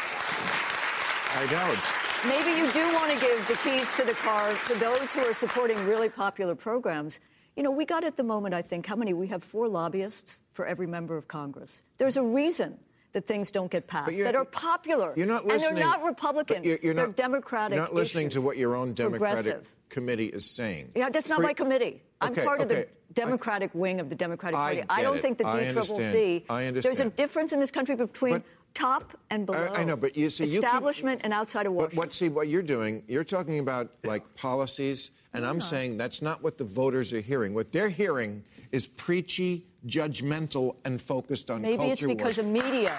[1.38, 2.06] I don't.
[2.24, 5.35] Maybe you do want to give the keys to the car to those who are
[5.35, 7.20] supporting really popular programs.
[7.57, 9.12] You know, we got at the moment, I think, how many?
[9.12, 11.83] We have four lobbyists for every member of Congress.
[11.98, 12.79] There's a reason
[13.16, 15.14] that things don't get passed that are popular.
[15.16, 16.62] You're not and they're not Republican.
[16.62, 17.76] You're, you're they're not, Democratic.
[17.76, 20.92] You're not listening to what your own Democratic committee is saying.
[20.94, 22.02] Yeah, that's not Pre- my committee.
[22.20, 24.83] I'm Okay, part of the Democratic wing of the Democratic Party.
[24.90, 25.22] I get don't it.
[25.22, 26.76] think the I D Triple understand.
[26.76, 28.42] There's a difference in this country between But-
[28.74, 29.66] top and below.
[29.72, 31.96] I, I know, but you see, you keep- establishment and outside of Washington.
[31.96, 33.02] what see what you're doing?
[33.09, 37.55] You're talking about like policies, and I'm saying that's not what the voters are hearing.
[37.55, 42.46] What they're hearing is preachy, judgmental, and focused on Maybe culture it's because war.
[42.46, 42.98] of media.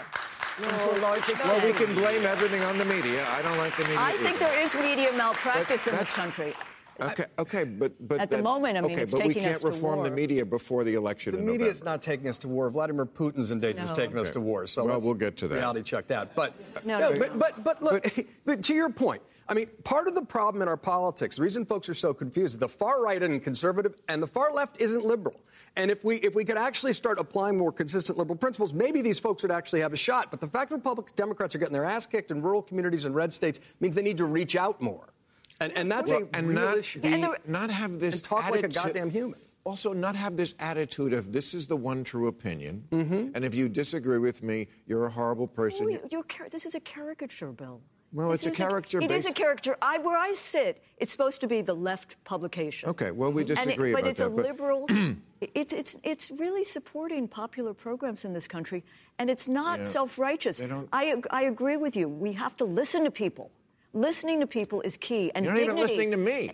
[0.58, 1.22] to a large.
[1.44, 3.26] Well, we can blame everything on the media.
[3.30, 4.00] I don't like the media.
[4.00, 6.54] I think there is media malpractice But in this country.
[7.00, 9.46] Okay, okay, but but At the that- moment, I mean, okay, it's but we taking
[9.46, 12.40] us can't reform the media before the election The in media is not taking us
[12.40, 12.72] to war.
[12.72, 13.94] Vladimir Putin's in danger of No.
[13.94, 14.66] taking us to war.
[14.66, 15.56] So Well, we'll get to that.
[15.58, 16.34] Reality check that.
[16.34, 17.20] But No, no, no.
[17.20, 20.68] but, but but look, but to your point, I mean, part of the problem in
[20.68, 24.22] our politics, the reason folks are so confused, is the far right and conservative, and
[24.22, 25.40] the far left isn't liberal.
[25.76, 29.20] And if we if we could actually start applying more consistent liberal principles, maybe these
[29.20, 30.32] folks would actually have a shot.
[30.32, 33.16] But the fact that Republican Democrats are getting their ass kicked in rural communities and
[33.16, 35.14] red states means they need to reach out more.
[35.62, 37.00] And, and that's Well, a and real not issue.
[37.00, 39.40] be, And the- not have this And talk like a attitude- goddamn human.
[39.64, 43.32] Also, not have this attitude of this is the one true opinion, Mm-hmm.
[43.36, 45.90] and if you disagree with me, you're a horrible person.
[45.90, 47.82] You- you're this is a caricature, Bill.
[48.14, 49.76] Well, This it's a is caricature It is a character.
[49.82, 52.90] I, where I sit, it's supposed to be the left publication.
[52.90, 54.86] Okay, well, we it- disagree but about it's that, a but- liberal.
[55.42, 58.84] it, it's it's really supporting popular programs in this country,
[59.20, 59.86] and it's not Yeah.
[59.86, 60.62] self-righteous.
[60.94, 62.08] I I agree with you.
[62.08, 63.52] We have to listen to people.
[63.94, 65.32] Listening to people is key.
[65.34, 66.42] And You're not even listening to me.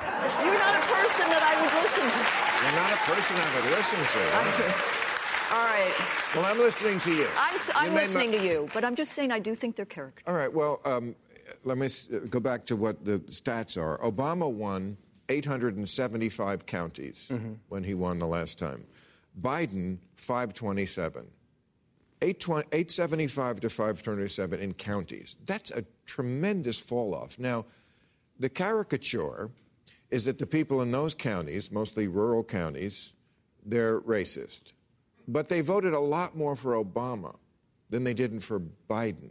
[0.00, 2.20] You're not a person that I would listen to.
[2.62, 4.92] You're not a person I would listen to.
[5.52, 5.92] All right,
[6.34, 7.28] Well, I'm listening to you.
[7.38, 9.54] I'm s- You I'm made listening my- to you, but I'm just saying I do
[9.54, 10.28] think they're caricature.
[10.28, 10.52] All right.
[10.52, 11.14] Well, um,
[11.64, 11.88] let me
[12.28, 13.96] go back to what the stats are.
[13.98, 14.96] Obama won
[15.28, 17.54] 875 counties Mm-hmm.
[17.68, 18.86] when he won the last time.
[19.40, 21.26] Biden 527.
[22.22, 25.36] 875 to 527 in counties.
[25.44, 27.38] That's a tremendous fall off.
[27.38, 27.66] Now,
[28.38, 29.50] the caricature
[30.10, 33.12] is that the people in those counties, mostly rural counties,
[33.64, 34.72] they're racist.
[35.28, 37.36] But they voted a lot more for Obama
[37.90, 39.30] than they did for Biden.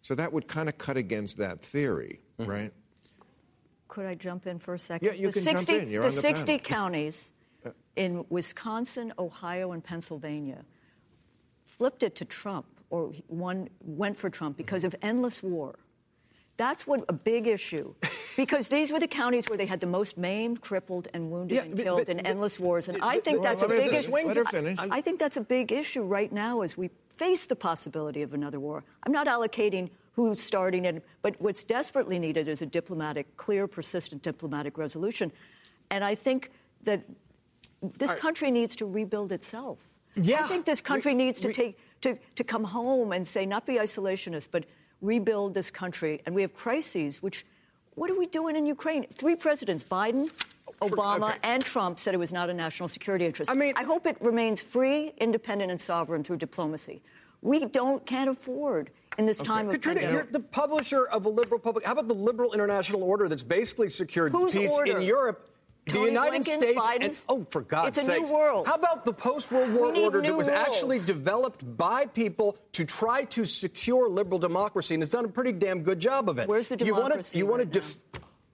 [0.00, 2.50] So that would kind of cut against that theory, mm-hmm.
[2.50, 2.72] right?
[3.88, 5.06] Could I jump in for a second?
[5.06, 5.90] Yeah, you the can jump 60, in.
[5.90, 6.64] You're the on the 60 panel.
[6.64, 7.32] counties
[7.64, 10.64] uh, in Wisconsin, Ohio, and Pennsylvania
[11.64, 14.88] flipped it to Trump, or one went for Trump because mm-hmm.
[14.88, 15.78] of endless war.
[16.56, 17.94] That's what a big issue,
[18.36, 21.62] because these were the counties where they had the most maimed, crippled, and wounded Yeah,
[21.62, 22.88] and but- killed but- in but- endless wars.
[22.88, 24.10] And I think that's a big issue.
[24.12, 24.78] let her finish.
[24.78, 28.34] I, I think that's a big issue right now as we face the possibility of
[28.34, 28.84] another war.
[29.04, 34.22] I'm not allocating who's starting it, but what's desperately needed is a diplomatic, clear, persistent
[34.22, 35.32] diplomatic resolution.
[35.90, 36.50] And I think
[36.82, 37.02] that
[37.82, 38.18] this right.
[38.18, 39.98] country needs to rebuild itself.
[40.16, 40.44] Yeah.
[40.44, 43.46] I think this country We- needs to we- take to, to come home and say,
[43.46, 44.64] not be isolationist, but
[45.00, 46.20] rebuild this country.
[46.26, 47.44] And we have crises, which
[47.94, 49.06] what are we doing in Ukraine?
[49.12, 50.30] Three presidents, Biden,
[50.82, 51.38] Obama, okay.
[51.42, 53.50] and Trump said it was not a national security interest.
[53.50, 57.02] I mean- I hope it remains free, independent, and sovereign through diplomacy.
[57.42, 60.24] We don't can't afford in this time of Katrina, pandemic.
[60.24, 61.84] you're the publisher of a liberal public.
[61.84, 64.96] How about the liberal international order that's basically secured Whose peace order?
[64.98, 65.48] in Europe?
[65.86, 68.20] Tony the United Blinken's, States and oh, for God's sake!
[68.20, 68.66] It's a new world.
[68.66, 70.58] How about the post-World War order that new was rules.
[70.58, 75.52] actually developed by people to try to secure liberal democracy and has done a pretty
[75.52, 76.48] damn good job of it?
[76.48, 77.96] Where's the you wanna- democracy you want right to def-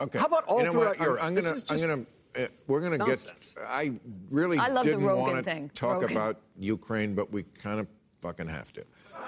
[0.00, 0.18] Okay.
[0.18, 1.06] How about all you know throughout what?
[1.06, 1.20] Europe?
[1.22, 1.56] I'm, I'm gonna.
[1.68, 2.06] I'm gonna.
[2.38, 3.54] Uh, we're gonna get.
[3.68, 3.92] I
[4.30, 6.16] really I love didn't want to talk Rogan.
[6.16, 7.86] about Ukraine, but we kind of
[8.22, 8.82] fucking have to.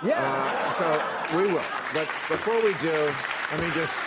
[0.05, 0.17] Yeah.
[0.19, 1.05] Uh, so
[1.37, 1.62] we will.
[1.93, 3.12] But before we do,
[3.53, 4.01] let me just.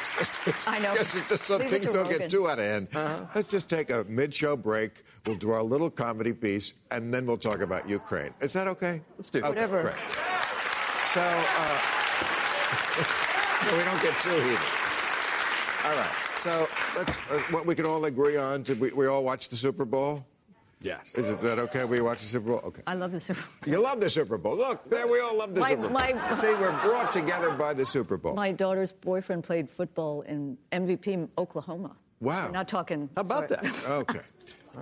[0.66, 0.94] I know.
[0.96, 2.18] Just, just so Leave things don't Rogan.
[2.18, 2.88] get too out of hand.
[3.34, 5.02] Let's just take a mid-show break.
[5.26, 8.32] We'll do our little comedy piece, and then we'll talk about Ukraine.
[8.40, 9.02] Is that okay?
[9.16, 9.44] Let's do it.
[9.44, 9.82] Okay, Whatever.
[9.82, 9.94] Great.
[11.00, 11.80] So, uh,
[13.64, 14.58] so we don't get too heated.
[15.84, 16.10] All right.
[16.36, 17.20] So let's.
[17.30, 18.62] Uh, what we can all agree on.
[18.62, 20.24] Did we, we all watch the Super Bowl?
[20.82, 21.14] Yes.
[21.14, 21.84] Is it that okay?
[21.84, 22.60] We watch the Super Bowl.
[22.64, 22.82] Okay.
[22.86, 23.72] I love the Super Bowl.
[23.72, 24.56] You love the Super Bowl.
[24.56, 25.90] Look, there we all love the My- Super Bowl.
[25.90, 28.34] my- See, we're brought together by the Super Bowl.
[28.34, 31.96] My daughter's boyfriend played football in MVP Oklahoma.
[32.20, 32.46] Wow.
[32.46, 33.08] We're not talking.
[33.16, 33.62] How about sorry.
[33.62, 33.86] that?
[33.90, 34.20] Okay.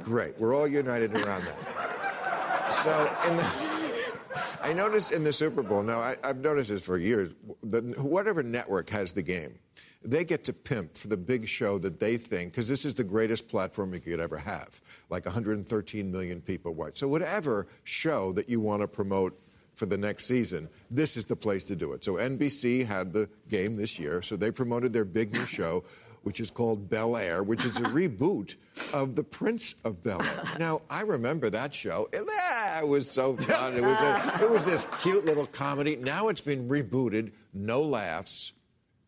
[0.02, 0.38] Great.
[0.38, 2.72] We're all united around that.
[2.72, 2.90] So
[3.28, 4.14] in the,
[4.62, 5.82] I noticed in the Super Bowl.
[5.82, 7.30] Now I, I've noticed this for years.
[7.62, 9.58] The, whatever network has the game,
[10.02, 13.04] they get to pimp for the big show that they think because this is the
[13.04, 14.80] greatest platform you could ever have.
[15.11, 16.98] Like 113 million people watch.
[16.98, 19.38] So whatever show that you want to promote
[19.74, 22.04] for the next season, this is the place to do it.
[22.04, 25.84] So NBC had the game this year, so they promoted their big new show,
[26.22, 28.56] which is called Bel Air, which is a reboot
[28.92, 30.42] of The Prince of Bel Air.
[30.58, 32.08] Now, I remember that show.
[32.12, 33.76] It, ah, it was so fun.
[33.76, 35.96] It was, a, it was this cute little comedy.
[35.96, 38.52] Now it's been rebooted, no laughs.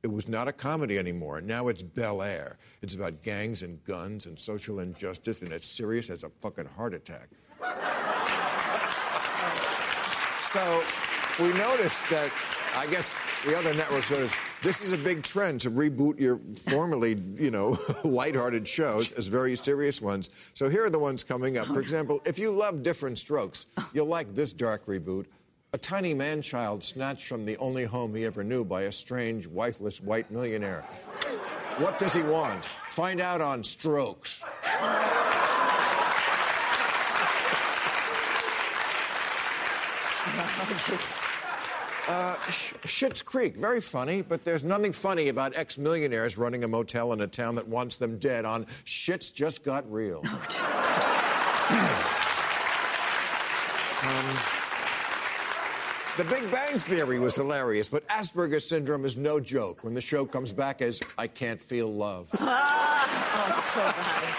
[0.02, 1.40] It was not a comedy anymore.
[1.40, 2.58] Now it's Bel Air.
[2.80, 6.94] It's about gangs and guns and social injustice, and it's serious as a fucking heart
[6.94, 7.28] attack.
[10.38, 10.82] So
[11.38, 12.32] we noticed that,
[12.76, 17.22] I guess the other networks noticed this is a big trend to reboot your formerly,
[17.36, 20.30] you know, lighthearted shows as very serious ones.
[20.54, 21.66] So here are the ones coming up.
[21.66, 21.82] For oh.
[21.82, 25.26] example, if you love Diff'rent Strokes, you'll like this dark reboot.
[25.72, 29.46] A tiny man child snatched from the only home he ever knew by a strange,
[29.46, 30.82] wifeless white millionaire.
[31.78, 32.64] What does he want?
[32.88, 34.42] Find out on Strokes.
[42.08, 42.34] Uh,
[42.86, 47.26] Schitt's Creek, very funny, but there's nothing funny about ex-millionaires running a motel in a
[47.26, 50.24] town that wants them dead on Shit's Just Got Real.
[54.02, 54.59] Um,
[56.20, 60.26] the Big Bang Theory was hilarious, but Asperger's syndrome is no joke when the show
[60.26, 62.28] comes back as I Can't Feel Love.
[63.42, 64.34] Oh, so bad.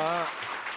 [0.00, 0.26] Uh,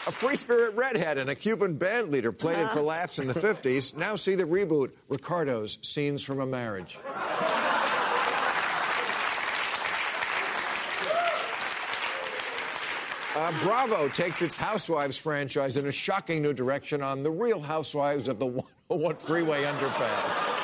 [0.07, 2.87] a free spirit redhead and a Cuban band leader played it for uh-huh.
[2.87, 3.95] laughs in the 50s.
[3.95, 6.99] Now see the reboot Ricardo's Scenes from a Marriage.
[13.41, 18.27] Uh, Bravo takes its Housewives franchise in a shocking new direction on The Real Housewives
[18.27, 20.59] of the 101 Freeway Underpass.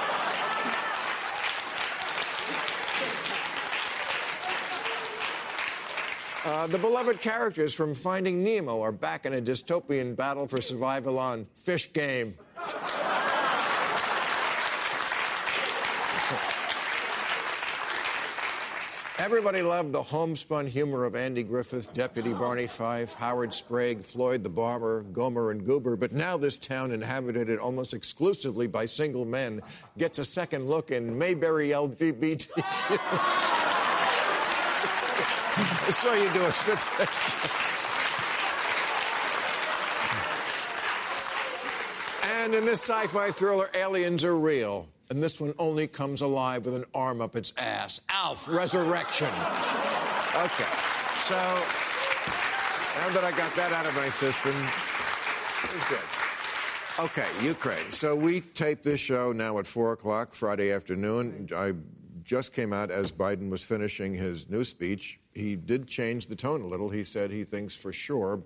[6.46, 11.18] Uh, the beloved characters from Finding Nemo are back in a dystopian battle for survival
[11.18, 12.36] on Fish Game.
[19.28, 24.48] Everybody loved the homespun humor of Andy Griffith, Deputy Barney Fife, Howard Sprague, Floyd the
[24.48, 25.98] Barber, Gomer and Goober.
[25.98, 29.62] But now this town, inhabited almost exclusively by single men,
[29.98, 32.48] gets a second look in Mayberry LGBT.
[35.58, 37.10] I saw you do a spit second.
[42.46, 44.88] And in this sci fi thriller, aliens are real.
[45.10, 48.02] And this one only comes alive with an arm up its ass.
[48.10, 49.30] Alf, Resurrection.
[50.36, 50.68] Okay.
[51.20, 51.36] So,
[52.98, 54.56] now that I got that out of my system,
[55.64, 56.00] it was good.
[57.00, 57.92] Okay, Ukraine.
[57.92, 61.48] So we tape this show now at 4 o'clock Friday afternoon.
[61.56, 61.74] I
[62.24, 65.20] just came out as Biden was finishing his new speech.
[65.36, 66.90] He did change the tone a little.
[66.90, 68.42] He said he thinks for sure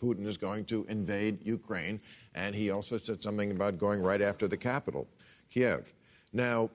[0.00, 2.00] Putin is going to invade Ukraine.
[2.32, 5.08] And he also said something about going right after the capital,
[5.50, 5.92] Kiev.
[6.36, 6.68] Now,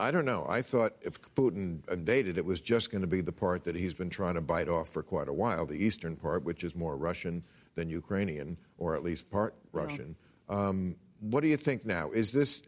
[0.00, 0.46] I don't know.
[0.48, 3.92] I thought if Putin invaded, it was just going to be the part that he's
[3.92, 6.96] been trying to bite off for quite a while, the eastern part, which is more
[6.96, 7.44] Russian
[7.74, 10.16] than Ukrainian, or at least part Russian.
[10.48, 12.10] Um, what do you think now?
[12.10, 12.62] Is this,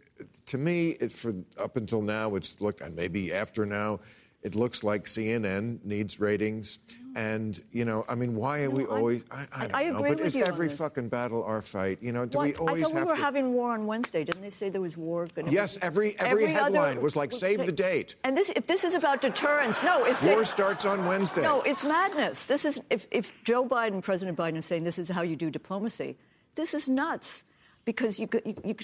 [0.47, 4.01] to me, it, for up until now, it's looked, and maybe after now,
[4.45, 6.78] it looks like CNN needs ratings.
[7.16, 9.22] and you know, I mean, why are we No, I- always?
[9.30, 11.99] I, I, I- know, agree but with is you on every fucking battle our fight?
[12.03, 12.45] You know, do What?
[12.49, 13.20] we always I thought we have were to?
[13.22, 14.24] having war on Wednesday.
[14.24, 15.26] Didn't they say there was war?
[15.32, 15.82] Gonna Yes, be?
[15.84, 19.20] every- every headline other- was like, "Save the date." And this, if this is about
[19.22, 21.42] deterrence, no, it's War starts on Wednesday.
[21.42, 22.45] No, it's madness.
[22.47, 25.51] This is if, if Joe Biden, President Biden, is saying this is how you do
[25.51, 26.16] diplomacy,
[26.57, 27.45] this is nuts.
[27.84, 28.74] Because you, you, you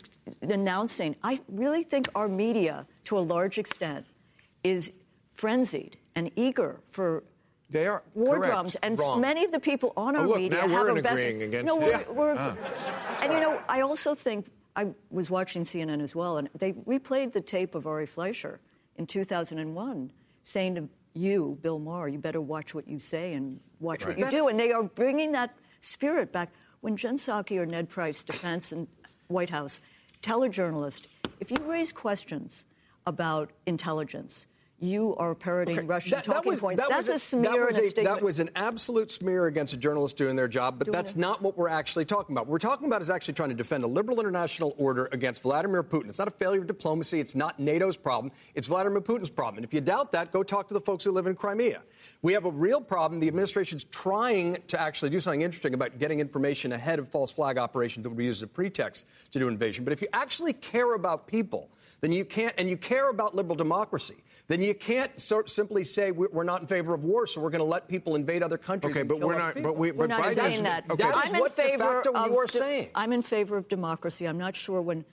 [0.42, 4.04] announcing, I really think our media, to a large extent,
[4.62, 4.92] is
[5.30, 7.24] frenzied and eager for
[7.70, 8.52] They are war correct.
[8.52, 9.20] drums, and Wrong.
[9.20, 11.90] many of the people on our Oh, look, media have a vested- against No, we're,
[11.90, 12.10] Yeah.
[12.10, 12.56] we're Ah.
[13.22, 17.32] and you know, I also think I was watching CNN as well, and they replayed
[17.32, 18.60] the tape of Ari Fleischer
[18.96, 20.10] in 2001,
[20.42, 24.24] saying to you, Bill Maher, you better watch what you say and watch what you
[24.24, 26.50] That- do, and they are bringing that spirit back.
[26.80, 28.88] When Jen Psaki or Ned Price, defense and
[29.28, 29.80] White House,
[30.22, 31.08] tell a journalist,
[31.40, 32.66] if you raise questions
[33.06, 34.46] about intelligence,
[34.80, 36.82] you are parroting Okay, Russian that- that talking was- points.
[36.82, 38.04] that That's was a smear that was a a-.
[38.04, 41.18] That was an absolute smear against a journalist doing their job, but Doing that's it.
[41.18, 42.46] not what we're actually talking about.
[42.46, 45.82] What we're talking about is actually trying to defend a liberal international order against Vladimir
[45.82, 46.08] Putin.
[46.08, 47.20] It's not a failure of diplomacy.
[47.20, 48.32] It's not NATO's problem.
[48.54, 49.56] It's Vladimir Putin's problem.
[49.58, 51.82] And if you doubt that, go talk to the folks who live in Crimea.
[52.22, 53.20] We have a real problem.
[53.20, 57.58] The administration's trying to actually do something interesting about getting information ahead of false flag
[57.58, 59.84] operations that would be used as a pretext to do invasion.
[59.84, 61.68] But if you actually care about people,
[62.00, 64.16] then you can't, and you care about liberal democracy,
[64.50, 67.50] then you can't sort simply say we're we're not in favor of war, so we're
[67.50, 68.90] going to let people invade other countries.
[68.92, 69.54] Okay, and but kill we're not.
[69.54, 69.70] people.
[69.72, 69.92] But we.
[69.92, 70.84] We're but not Biden saying isn't- that.
[70.90, 71.04] Okay.
[71.04, 72.90] That is I'm in what de favor facto of you're de- saying.
[72.96, 74.26] I'm in favor of democracy.
[74.26, 75.04] I'm not sure when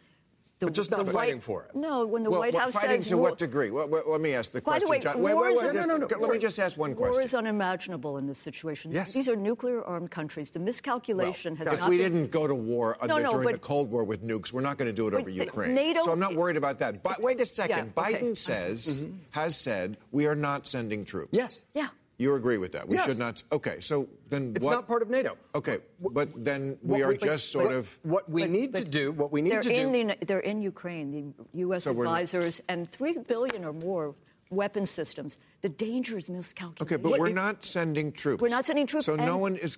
[0.60, 1.76] the, But just not the fighting White, for it.
[1.76, 3.70] No, when the well, White House fighting says to what degree?
[3.70, 4.88] Well, well, let me ask the By question.
[4.88, 5.22] the way, John.
[5.22, 5.62] Wait, war wait, wait.
[5.74, 7.24] just- no, no, Let me just ask one War question.
[7.24, 8.92] is unimaginable in this situation.
[8.92, 9.14] Yes.
[9.14, 10.50] These are nuclear-armed countries.
[10.50, 13.46] The miscalculation has if not we been- didn't go to war under, No, no, during
[13.46, 15.76] but- the Cold War with nukes, we're not going to do it over Ukraine.
[15.76, 17.04] NATO- so I'm not worried about that.
[17.04, 17.94] But wait a second.
[17.96, 18.14] Yeah, okay.
[18.20, 19.16] Biden says, mm-hmm.
[19.32, 21.30] has said, we are not sending troops.
[21.32, 21.62] Yes.
[21.76, 21.90] Yeah.
[22.20, 22.88] You agree with that?
[22.88, 23.06] We Yes.
[23.08, 23.44] should not.
[23.52, 24.74] Okay, so then It's what?
[24.74, 25.38] not part of NATO.
[25.54, 28.00] Okay, but then we are we- just but- sort but of.
[28.02, 30.08] What we But- need to do, what we need they're to in do.
[30.20, 31.12] The, they're in Ukraine.
[31.12, 31.84] The U.S.
[31.84, 34.16] So advisors and three billion or more
[34.50, 35.38] weapon systems.
[35.62, 36.96] The danger is miscalculation.
[36.96, 38.42] Okay, but we're not sending troops.
[38.42, 39.78] We're not sending troops, So no one is.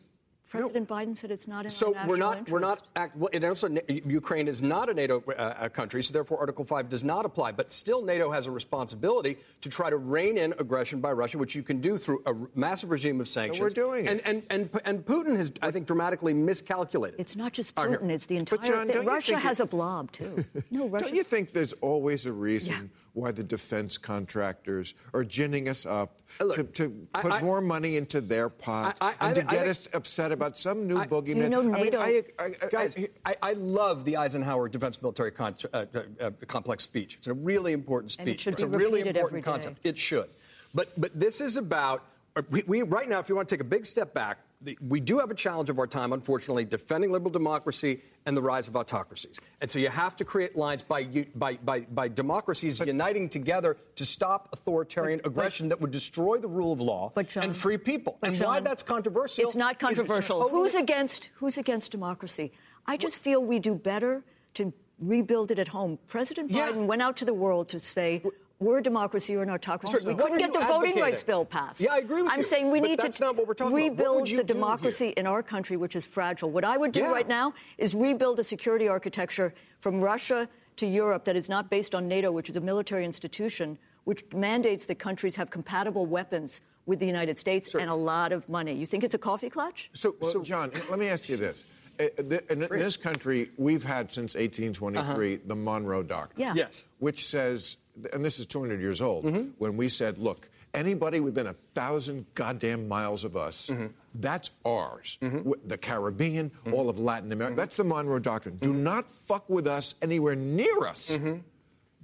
[0.49, 3.29] President Biden said it's not in So our we're national not, we're not, act, well,
[3.33, 3.69] and also
[4.05, 7.51] Ukraine is not a NATO uh, uh, country, so therefore Article 5 does not apply.
[7.51, 11.53] But still, NATO has a responsibility to try to rein in aggression by Russia, which
[11.55, 13.61] you can do through a r- massive regime of sanctions.
[13.61, 14.09] We're doing it.
[14.11, 17.19] And, and, and, and Putin has, I think, dramatically miscalculated.
[17.19, 18.57] It's not just Putin; it's the entire.
[18.57, 18.95] But, John, thing.
[18.95, 20.45] don't you Russia think has it- a blob too.
[20.71, 21.05] No, Russia.
[21.05, 22.81] Don't you think there's always a reason Yeah.
[23.13, 27.61] Why the defense contractors are ginning us up Uh, look, to, to put I- more
[27.61, 30.87] money into their pot I- I- and to I get think- us upset about some
[30.87, 31.35] new I- boogeyman?
[31.43, 32.95] You know, I mean, NATO- I, I, I, Guys,
[33.25, 37.15] I- I, I love the Eisenhower defense military con- uh, uh, uh, complex speech.
[37.17, 38.21] It's a really important speech.
[38.21, 39.79] And it should it's be a really important concept.
[39.83, 40.29] It should.
[40.73, 42.03] But but this is about
[42.35, 43.19] uh, we, we right now.
[43.19, 44.48] If you want to take a big step back, the,
[44.81, 48.67] we do have a challenge of our time, unfortunately, defending liberal democracy and the rise
[48.67, 49.39] of autocracies.
[49.61, 51.03] And so you have to create lines by
[51.33, 56.73] by by, by democracies uniting together to stop authoritarian aggression that would destroy the rule
[56.73, 58.17] of law But, John- and free people.
[58.19, 59.45] but, And why that's controversial?
[59.45, 60.41] It's not is controversial.
[60.41, 62.51] totally- Who's against Who's against democracy?
[62.85, 64.23] I just feel we do better
[64.55, 65.99] to rebuild it at home.
[66.07, 66.71] President Yeah.
[66.71, 68.21] Biden went out to the world to say.
[68.59, 69.95] We're a democracy or an autocracy.
[69.95, 71.79] Also, we what couldn't get you the voting rights bill passed.
[71.79, 72.37] Yeah, I agree with you.
[72.37, 74.05] I'm saying we But need that's to not what we're talking about.
[74.05, 75.13] What rebuild the democracy here?
[75.15, 76.51] in our country, which is fragile.
[76.51, 77.11] What I would do Yeah.
[77.13, 81.95] right now is rebuild a security architecture from Russia to Europe that is not based
[81.95, 86.99] on NATO, which is a military institution, which mandates that countries have compatible weapons with
[86.99, 88.73] the United States and a lot of money.
[88.73, 89.89] You think it's a coffee clutch?
[89.93, 91.63] So, Well, so John, let me ask you this.
[91.97, 92.07] Uh,
[92.49, 96.41] In this country, we've had since 1823 the Monroe Doctrine.
[96.41, 96.53] Yeah.
[96.55, 96.85] Yes.
[96.99, 97.77] Which says,
[98.13, 99.49] and this is 200 years old, mm-hmm.
[99.57, 103.87] when we said, look, anybody within a thousand goddamn miles of us, mm-hmm.
[104.15, 105.17] that's ours.
[105.21, 105.37] Mm-hmm.
[105.37, 108.57] W- The Caribbean, all of Latin America, that's the Monroe Doctrine.
[108.57, 111.17] Do not fuck with us anywhere near us.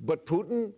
[0.01, 0.73] But Putin,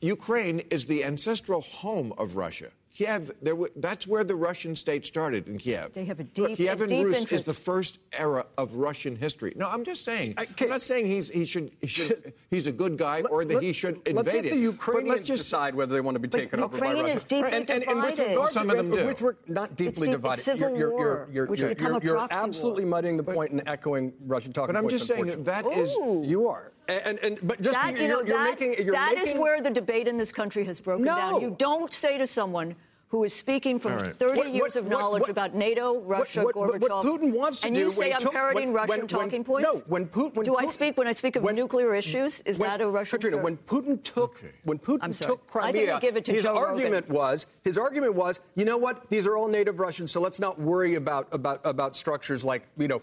[0.00, 2.70] Ukraine is the ancestral home of Russia.
[2.96, 5.92] Kiev, there, w- that's where the Russian state started in Kiev.
[5.92, 7.32] They have a deep- Kievan deep Rus interest.
[7.32, 9.52] is the first era of Russian history.
[9.54, 10.32] No, I'm just saying.
[10.38, 13.54] I I'm can't- saying he's he should, he should he's a good guy or that
[13.56, 14.50] Let- he should invade Let's let it.
[14.52, 17.02] the But Ukrainians let's just decide whether they want to be taken over by Ukraine
[17.04, 17.14] Russia.
[17.16, 18.30] is deeply and, and, and with divided.
[18.30, 19.06] regard Some of them do.
[19.06, 20.32] With, reg- not deeply deep- divided.
[20.38, 22.90] it's civil you're, you're, war, you're, which you're, become you're, a you're absolutely war.
[22.92, 25.72] muddying the point and echoing Russian talking But I'm just saying unfortunately.
[25.74, 25.94] that is.
[26.30, 26.72] You are.
[26.88, 28.86] And, and, but just that, you're, you know, you're that, making.
[28.86, 31.16] You're that is making, where the debate in this country has broken No.
[31.16, 31.40] down.
[31.40, 32.76] You don't say to someone
[33.08, 34.16] who is speaking from All right.
[34.16, 36.80] 30 What- years what- of knowledge what- about NATO, Russia, what, what, Gorbachev.
[36.80, 38.98] what Putin wants to and do you say when he I'm took- parroting when- Russian
[38.98, 39.68] when- talking when- points?
[39.74, 40.34] No, when Putin.
[40.34, 42.40] When Do I speak when I speak of when- nuclear issues?
[42.40, 43.18] Is when- that a Russian?
[43.18, 46.32] Katrina, par- when Putin took when Putin I'm took I Crimea, didn't give it to
[46.32, 46.68] his Joe Rogan.
[46.74, 49.08] argument was his argument was, you know what?
[49.08, 52.88] These are all native Russians, so let's not worry about about about structures like you
[52.88, 53.00] know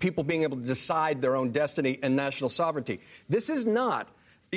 [0.00, 3.00] people being able to decide their own destiny and national sovereignty.
[3.28, 4.08] This is not.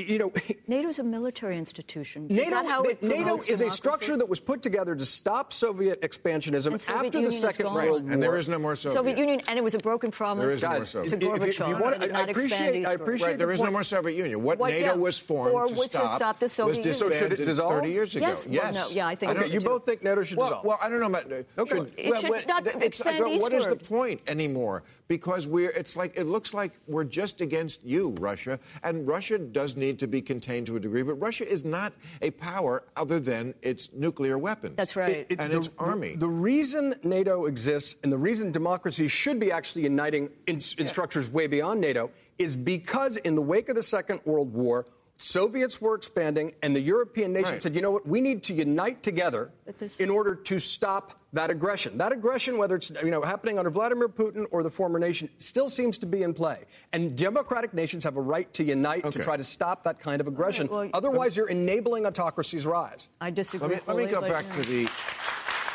[0.05, 0.31] You know,
[0.67, 2.27] NATO's a military institution.
[2.29, 5.05] Is NATO, that how it NATO promotes is a structure that was put together to
[5.05, 7.75] stop Soviet expansionism Soviet after Union the Second gone.
[7.75, 8.11] World War.
[8.11, 8.93] And there is no more Soviet.
[8.93, 11.09] Soviet Union, and it was a broken promise There is no more Soviet.
[11.09, 13.53] to if- if- if Gorbachev you want- that I appreciate- I appreciate Right, there the
[13.53, 14.43] is no more Soviet Union.
[14.43, 14.95] What What- NATO yeah.
[14.95, 16.93] was formed Or to was to stop, stop the Soviet was Union.
[16.93, 17.73] So should it dissolve?
[17.73, 18.27] 30 years ago.
[18.27, 18.45] Yes.
[18.45, 18.89] Well, Yes.
[18.91, 20.65] no, yeah, I think I Okay, you both think NATO should well, dissolve.
[20.65, 21.31] well, I don't know about.
[21.31, 21.75] Uh, okay.
[21.75, 24.83] Should, It well, should not it's, uh, expand but what is the point anymore?
[25.07, 25.69] Because we're.
[25.71, 30.07] It's like it looks like we're just against you, Russia, and Russia does need to
[30.07, 31.01] be contained to a degree.
[31.01, 34.75] But Russia is not a power other than its nuclear weapons.
[34.75, 35.25] That's right.
[35.29, 36.11] It- And the- its army.
[36.13, 40.87] The, the reason NATO exists and the reason democracy should be actually uniting in, in
[40.87, 44.85] structures way beyond NATO is because in the wake of the Second World War,
[45.19, 47.63] Soviets were expanding, and the European nations Right.
[47.63, 49.51] said, you know what, we need to unite together
[49.99, 51.97] in order to stop that aggression.
[51.97, 55.69] That aggression, whether it's you know happening under Vladimir Putin or the former nation, still
[55.69, 56.65] seems to be in play.
[56.93, 60.27] And democratic nations have a right to unite to try to stop that kind of
[60.27, 60.67] aggression.
[60.67, 63.09] well, Otherwise, you're enabling autocracy's rise.
[63.19, 63.69] I disagree.
[63.69, 64.89] let me, let me go back you to the.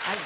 [0.05, 0.16] I,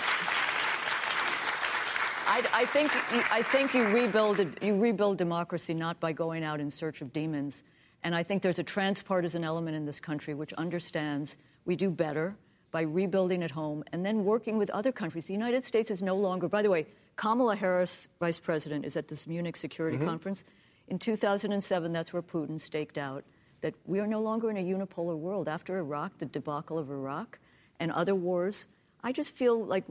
[2.29, 2.93] I, I think
[3.33, 7.65] I think you rebuild you rebuild democracy not by going out in search of demons,
[8.07, 12.37] and I think there's a transpartisan element in this country which understands we do better
[12.71, 15.27] by rebuilding at home and then working with other countries.
[15.27, 16.49] The United States is no longer.
[16.49, 16.87] By the way,
[17.17, 20.07] Kamala Harris, Vice President, is at this Munich Security mm-hmm.
[20.07, 20.45] Conference.
[20.87, 23.25] In 2007, that's where Putin staked out
[23.61, 25.49] that we are no longer in a unipolar world.
[25.49, 27.41] After Iraq, the debacle of Iraq,
[27.81, 28.69] and other wars,
[29.03, 29.83] I just feel like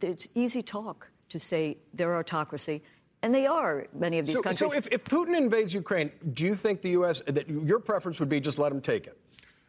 [0.00, 2.80] it's easy talk to say they're autocracy,
[3.22, 4.70] and they are many of these So, countries.
[4.72, 7.20] so if, if Putin invades Ukraine, do you think the U.S.
[7.26, 9.18] that your preference would be just let him take it?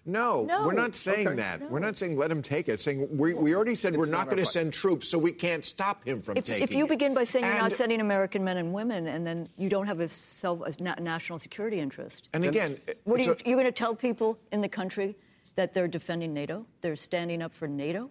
[0.05, 0.65] No, No.
[0.65, 1.35] we're not saying Okay.
[1.37, 1.69] that.
[1.69, 2.81] We're not saying let him take it.
[2.81, 5.63] Saying we, we already said we're not not going to send troops, so we can't
[5.65, 6.89] stop him from if, taking if you it.
[6.89, 9.99] begin by saying you're not sending American men and women, and then you don't have
[9.99, 13.71] a, self, a national security interest, And again, what are you, a- you're going to
[13.71, 15.15] tell people in the country
[15.55, 16.65] that they're defending NATO?
[16.81, 18.09] They're standing up for NATO?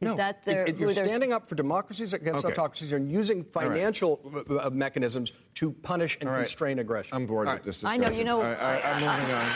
[0.00, 0.14] Is No.
[0.16, 2.54] that their, If- if you're standing up for democracies against Okay.
[2.54, 6.40] autocracies and using financial uh, uh, mechanisms to punish and All right.
[6.42, 7.14] constrain aggression.
[7.14, 7.66] I'm bored All with right.
[7.66, 8.02] this discussion.
[8.02, 9.46] I know, you know, I, I, I'm moving on.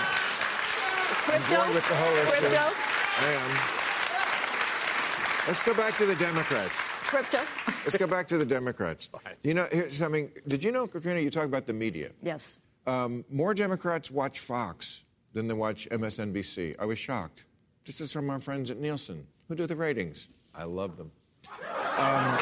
[1.25, 1.57] crypto?
[1.57, 2.41] bored with the whole issue.
[2.41, 2.71] Crypto?
[3.17, 3.51] I am.
[5.49, 6.75] Let's go back to the Democrats.
[6.77, 7.39] Crypto?
[7.85, 9.09] Let's go back to the Democrats.
[9.43, 10.31] You know, here's something.
[10.49, 11.21] Did you know, Katrina?
[11.21, 12.13] You talk about the media.
[12.23, 12.59] Yes.
[12.87, 16.77] Um, more Democrats watch Fox than they watch MSNBC.
[16.79, 17.45] I was shocked.
[17.85, 20.29] This is from our friends at Nielsen, who do the ratings.
[20.55, 21.11] I love them.
[21.99, 22.39] Um,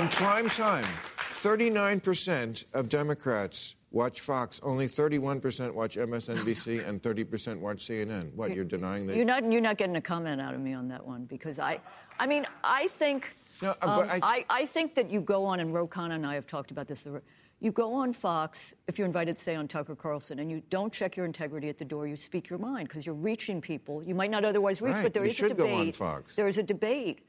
[0.00, 4.60] in prime time, 39% of Democrats watch Fox.
[4.62, 8.32] Only 31% watch MSNBC, and 30% watch CNN.
[8.34, 8.54] What?
[8.54, 9.16] You're denying that?
[9.16, 11.80] You're not, you're not getting a comment out of me on that one because I,
[12.18, 15.44] I mean, I think, No, uh, um, but I- I, I think that you go
[15.44, 17.06] on, and Ro Khanna and I have talked about this.
[17.60, 21.16] You go on Fox if you're invited, say, on Tucker Carlson, and you don't check
[21.16, 22.06] your integrity at the door.
[22.06, 24.94] You speak your mind because you're reaching people you might not otherwise reach.
[24.94, 25.86] Right, But there you is should a go debate.
[25.88, 26.34] on Fox.
[26.34, 27.20] There is a debate,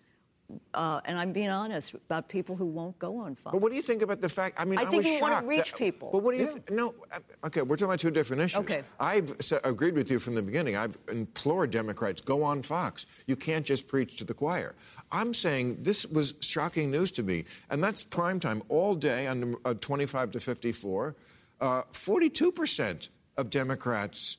[0.74, 3.54] uh, and I'm being honest about people who won't go on Fox.
[3.54, 4.60] But what do you think about the fact?
[4.60, 6.10] I mean, I I, think you wanna reach that- people.
[6.12, 6.48] But what do you?
[6.48, 8.60] Th- no, uh, okay, we're talking about two different issues.
[8.60, 8.84] Okay.
[9.00, 10.76] I've s- agreed with you from the beginning.
[10.76, 13.06] I've implored Democrats go on Fox.
[13.28, 14.76] You can't just preach to the choir.
[15.12, 19.56] I'm saying this was shocking news to me, and that's prime time all day on
[19.66, 21.16] uh, 25 to 54.
[21.60, 24.38] Uh, 42% of Democrats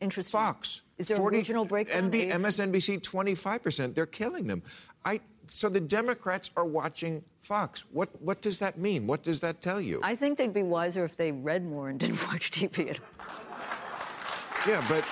[0.00, 0.32] Interesting.
[0.32, 0.82] Fox.
[0.96, 2.10] Is there a regional breakdown?
[2.10, 3.94] NB, MSNBC, 25%.
[3.94, 4.62] They're killing them.
[5.04, 7.84] I, so the Democrats are watching Fox.
[7.92, 9.06] What, what does that mean?
[9.06, 10.00] What does that tell you?
[10.02, 14.66] I think they'd be wiser if they read more and didn't watch TV at all.
[14.66, 15.04] yeah, but.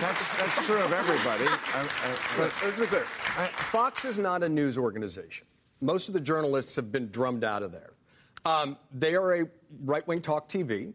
[0.00, 1.44] That's, that's true of everybody.
[1.46, 3.02] I, I, let's be clear.
[3.02, 5.46] Fox is not a news organization.
[5.80, 7.92] Most of the journalists have been drummed out of there.
[8.44, 9.46] Um, they are a
[9.84, 10.92] right-wing talk TV.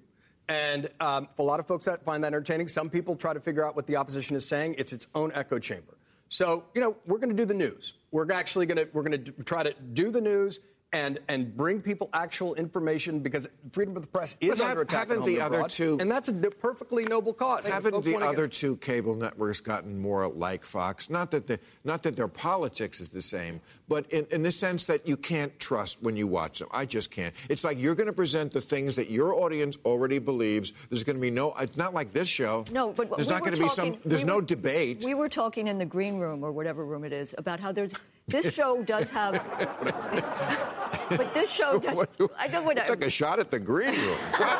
[0.49, 2.67] And um, a lot of folks that find that entertaining.
[2.67, 4.75] Some people try to figure out what the opposition is saying.
[4.77, 5.97] It's its own echo chamber.
[6.27, 7.93] So, you know, we're going to do the news.
[8.11, 10.59] We're actually going to we're going to try to do the news
[10.93, 14.87] and and bring people actual information because freedom of the press is But under have-
[14.87, 15.09] attack.
[15.09, 17.67] haven't the and other abroad, two- and that's a d- perfectly noble cause.
[17.67, 21.09] Haven't the wanna other two cable networks gotten more like Fox?
[21.09, 24.85] Not that the, not that their politics is the same, but in, in the sense
[24.85, 26.67] that you can't trust when you watch them.
[26.71, 27.33] I just can't.
[27.49, 30.73] It's like you're going to present the things that your audience already believes.
[30.89, 31.53] There's going to be no.
[31.59, 32.65] It's not like this show.
[32.71, 33.93] No, but there's we not going to be some.
[33.93, 35.03] talking- There's we no debate.
[35.05, 37.93] We were talking in the green room or whatever room it is about how there's
[38.27, 39.33] this show does have,
[41.09, 41.95] but this show does.
[41.95, 44.17] What- I know what it's I, like a shot at the green room.
[44.31, 44.39] What?
[44.39, 44.59] That-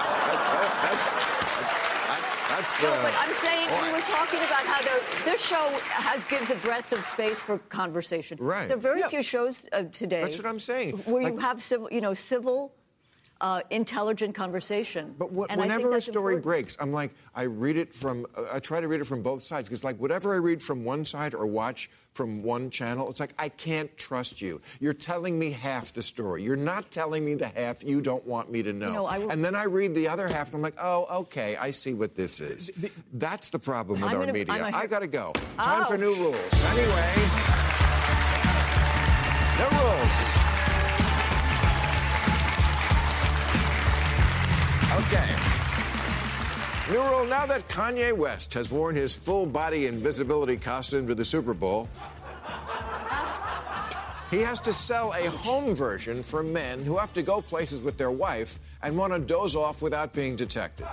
[0.54, 1.12] that- that's
[2.08, 2.82] that's that's.
[2.84, 3.88] No, uh, but I'm saying boy.
[3.88, 4.82] we were talking about how
[5.26, 8.38] this show has gives a breadth of space for conversation.
[8.40, 8.68] Right.
[8.68, 9.08] There are very Yeah.
[9.10, 10.22] few shows uh, today.
[10.22, 10.98] That's what I'm saying.
[11.06, 12.74] Where you have civil, you know, civil,
[13.44, 15.14] uh, intelligent conversation.
[15.20, 16.44] But wh- And I think whenever a story important.
[16.44, 19.42] breaks, I'm like, I read it from, uh, I try to read it from both
[19.44, 23.20] sides because, like, whatever I read from one side or watch from one channel, it's
[23.20, 24.62] like I can't trust you.
[24.80, 26.42] You're telling me half the story.
[26.42, 28.94] You're not telling me the half you don't want me to know.
[28.94, 31.58] know, I will- and then I read the other half, and I'm like, oh, okay,
[31.58, 32.72] I see what this is.
[33.14, 34.54] That's the problem with I'm our gonna- media.
[34.54, 35.34] I'm a- I gotta go.
[35.62, 36.64] Time for new rules.
[36.64, 37.14] Anyway,
[39.60, 40.43] new rules.
[46.94, 51.26] New rule now that Kanye West has worn his full body invisibility costume to the
[51.26, 51.90] Super Bowl,
[54.30, 57.98] he has to sell a home version for men who have to go places with
[57.98, 60.86] their wife and want to doze off without being detected.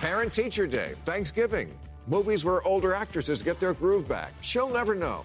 [0.00, 4.32] Parent Teacher Day, Thanksgiving, movies where older actresses get their groove back.
[4.40, 5.22] She'll never know.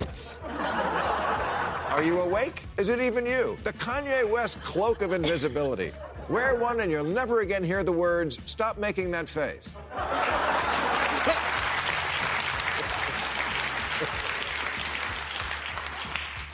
[1.89, 2.65] Are you awake?
[2.77, 3.57] Is it even you?
[3.63, 5.91] The Kanye West cloak of invisibility.
[6.29, 9.69] Wear one and you'll never again hear the words, stop making that face.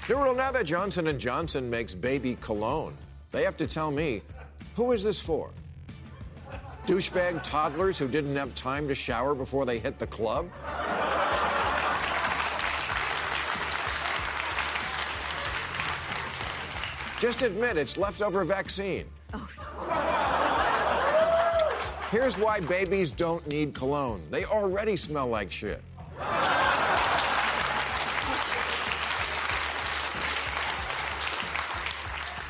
[0.09, 2.93] New rule now that Johnson & Johnson makes baby cologne,
[3.31, 4.21] they have to tell me,
[4.75, 5.49] who is this for?
[6.85, 10.49] Douchebag toddlers who didn't have time to shower before they hit the club?
[17.21, 19.05] Just admit it's leftover vaccine.
[19.33, 19.47] Oh,
[22.11, 24.27] Here's why babies don't need cologne.
[24.29, 25.81] They already smell like shit.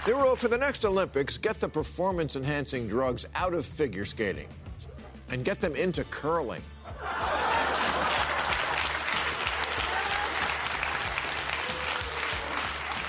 [0.05, 4.49] New rule for the next Olympics get the performance enhancing drugs out of figure skating
[5.29, 6.61] and get them into curling.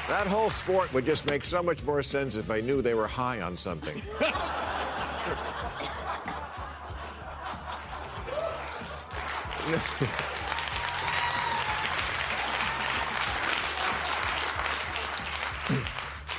[0.07, 3.09] That whole sport would just make so much more sense if I knew they were
[3.09, 4.01] high on something.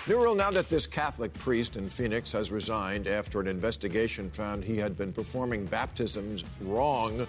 [0.08, 4.64] New rule now that this Catholic priest in Phoenix has resigned after an investigation found
[4.64, 7.26] he had been performing baptisms wrong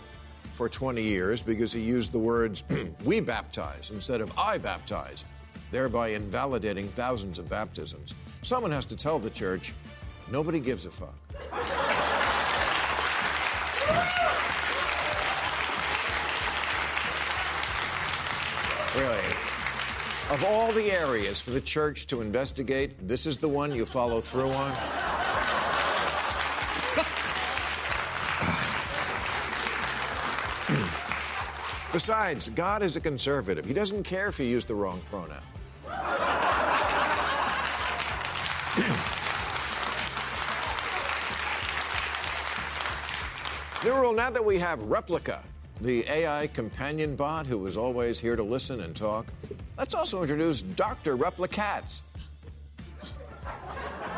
[0.53, 2.65] for 20 years because he used the words
[3.05, 5.25] we baptize instead of I baptize,
[5.71, 8.13] thereby invalidating thousands of baptisms.
[8.43, 9.73] Someone has to tell the church
[10.31, 11.15] nobody gives a fuck.
[18.95, 19.36] Really.
[20.29, 24.21] Of all the areas for the church to investigate, this is the one you follow
[24.21, 24.73] through on?
[31.93, 33.65] Besides, God is a conservative.
[33.65, 35.41] He doesn't care if you use the wrong pronoun.
[43.85, 45.39] New now that we have Replika,
[45.81, 49.27] the AI companion bot who is always here to listen and talk,
[49.79, 51.17] let's also introduce Dr.
[51.17, 52.01] Replicats,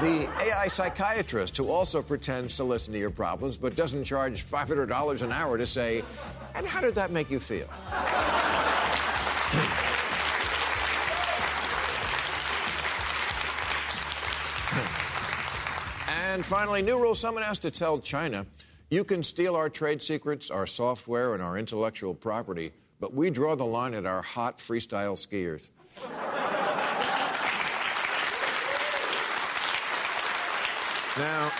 [0.01, 5.23] the AI psychiatrist who also pretends to listen to your problems but doesn't charge $500
[5.23, 6.03] an hour to say,
[6.55, 7.69] and how did that make you feel?
[16.31, 18.47] And finally, new rule someone has to tell China
[18.91, 23.55] you can steal our trade secrets, our software, and our intellectual property, but we draw
[23.55, 25.71] the line at our hot freestyle skiers.
[31.19, 31.53] now,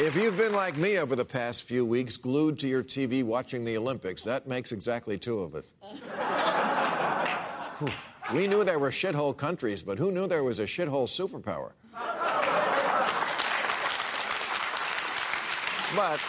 [0.04, 3.64] if you've been like me over the past few weeks, glued to your TV watching
[3.64, 5.64] the Olympics, that makes exactly two of us.
[8.34, 11.70] We knew there were shithole countries, but who knew there was a shithole superpower?
[15.94, 16.20] But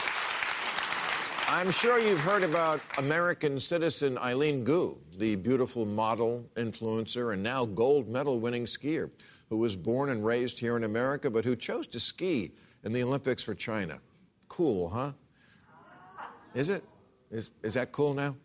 [1.47, 7.65] I'm sure you've heard about American citizen Eileen Gu, the beautiful model, influencer, and now
[7.65, 9.09] gold medal winning skier
[9.49, 12.51] who was born and raised here in America but who chose to ski
[12.83, 13.99] in the Olympics for China.
[14.47, 15.13] Cool, huh?
[16.53, 16.83] Is it?
[17.31, 18.35] Is, is that cool now?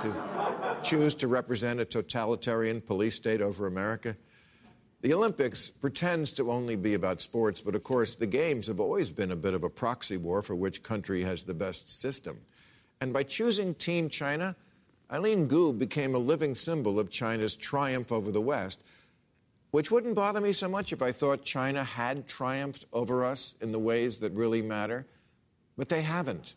[0.00, 4.16] To choose to represent a totalitarian police state over America?
[5.06, 9.08] The Olympics pretends to only be about sports, but of course, the Games have always
[9.08, 12.40] been a bit of a proxy war for which country has the best system.
[13.00, 14.56] And by choosing Team China,
[15.12, 18.82] Eileen Gu became a living symbol of China's triumph over the West,
[19.70, 23.70] which wouldn't bother me so much if I thought China had triumphed over us in
[23.70, 25.06] the ways that really matter,
[25.76, 26.54] but they haven't.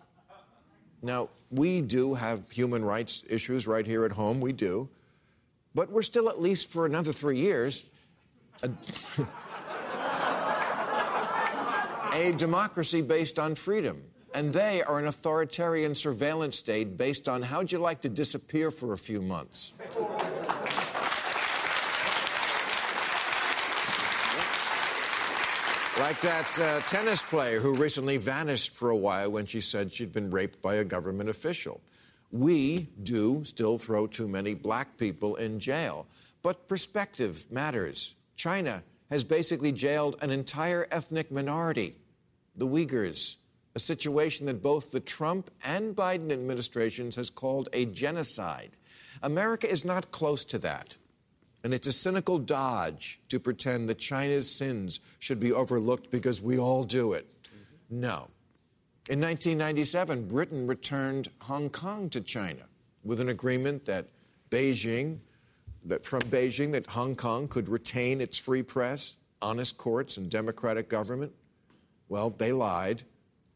[1.04, 4.89] Now, we do have human rights issues right here at home, we do,
[5.76, 7.91] but we're still, at least for another three years,
[8.64, 8.70] a,
[12.14, 14.03] a democracy based on freedom.
[14.34, 18.93] And they are an authoritarian surveillance state based on how'd you like to disappear for
[18.93, 19.74] a few months?
[25.99, 30.14] Like that uh, tennis player who recently vanished for a while when she said she'd
[30.14, 31.82] been raped by a government official.
[32.32, 36.07] We do still throw too many black people in jail,
[36.41, 38.14] but perspective matters.
[38.40, 41.98] China has basically jailed an entire ethnic minority,
[42.56, 43.36] the Uyghurs,
[43.76, 48.78] a situation that both the Trump and Biden administrations has called a genocide.
[49.22, 50.96] America is not close to that.
[51.66, 56.58] And it's a cynical dodge to pretend that China's sins should be overlooked because we
[56.58, 57.30] all do it.
[57.44, 58.00] Mm-hmm.
[58.00, 58.30] No.
[59.10, 62.64] In 1997, Britain returned Hong Kong to China
[63.04, 64.08] with an agreement that
[64.50, 65.20] Beijing
[65.86, 70.90] that from Beijing that Hong Kong could retain its free press, honest courts, and democratic
[70.90, 71.32] government?
[72.08, 73.04] Well, they lied.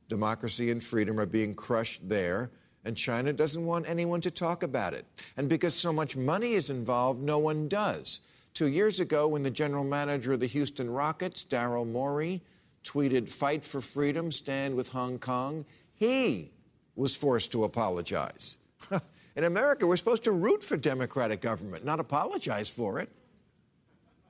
[0.09, 2.51] Democracy and freedom are being crushed there,
[2.85, 5.05] and China doesn't want anyone to talk about it.
[5.37, 8.21] And because so much money is involved, no one does.
[8.53, 12.43] Two years ago, when the general manager of the Houston Rockets, Daryl Morey,
[12.83, 15.65] tweeted, Fight for freedom, stand with Hong Kong,
[15.95, 16.51] he
[16.95, 18.59] was forced to apologize.
[19.35, 23.09] In America, we're supposed to root for democratic government, not apologize for it.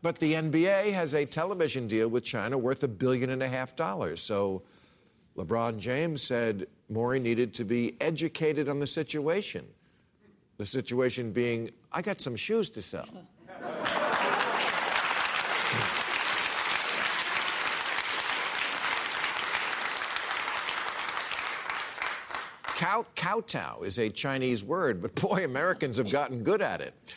[0.02, 3.76] But the NBA has a television deal with China worth a billion and a half
[3.76, 4.22] dollars.
[4.22, 4.64] So
[5.38, 9.66] LeBron James said Morey needed to be educated on the situation.
[10.58, 13.08] The situation being, I got some shoes to sell.
[22.76, 27.14] Kowtow is a Chinese word, but boy, Americans have gotten good at it.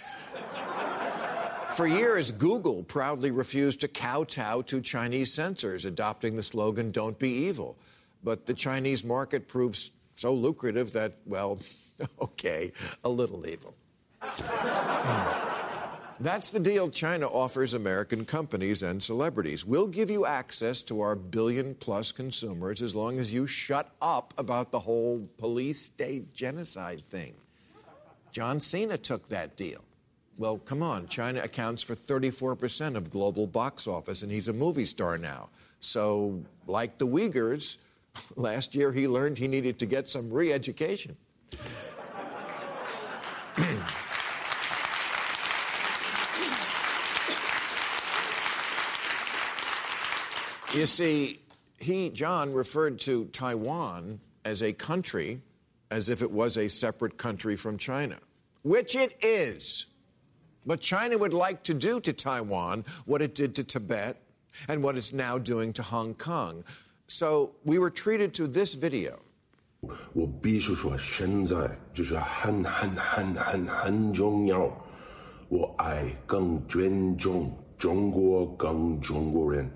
[1.75, 7.29] For years, Google proudly refused to kowtow to Chinese censors, adopting the slogan, Don't be
[7.29, 7.77] evil.
[8.25, 11.59] But the Chinese market proves so lucrative that, well,
[12.21, 12.73] okay,
[13.05, 13.75] a little evil.
[14.23, 15.36] Hmm.
[16.19, 19.67] That's the deal China offers American companies and celebrities.
[19.67, 24.33] We'll give you access to our billion plus consumers as long as you shut up
[24.39, 27.35] about the whole police state genocide thing.
[28.33, 29.85] John Cena took that deal.
[30.39, 34.85] Well, come on, China accounts for 34% of global box office, and he's a movie
[34.85, 35.49] star now.
[35.81, 37.77] So, like the Uyghurs,
[38.37, 41.17] last year he learned he needed to get some re education.
[50.74, 51.42] You see,
[51.80, 55.42] he, John, referred to Taiwan as a country
[55.90, 58.18] as if it was a separate country from China,
[58.64, 59.88] which it is.
[60.66, 64.16] But China would like to do to Taiwan what it did to Tibet
[64.70, 66.64] and what it's now doing to Hong Kong.
[67.08, 69.20] So we were treated to this video.
[70.14, 74.72] 我必须说，现在就是很很很很很重要。
[75.50, 79.70] 我爱更尊重中国，更中国人。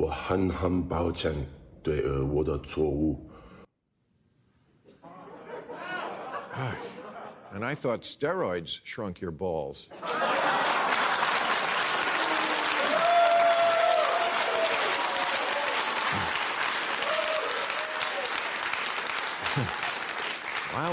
[0.00, 1.34] 我很很抱歉
[1.82, 3.30] 对呃我的错误。
[7.52, 9.88] And I thought steroids shrunk your balls.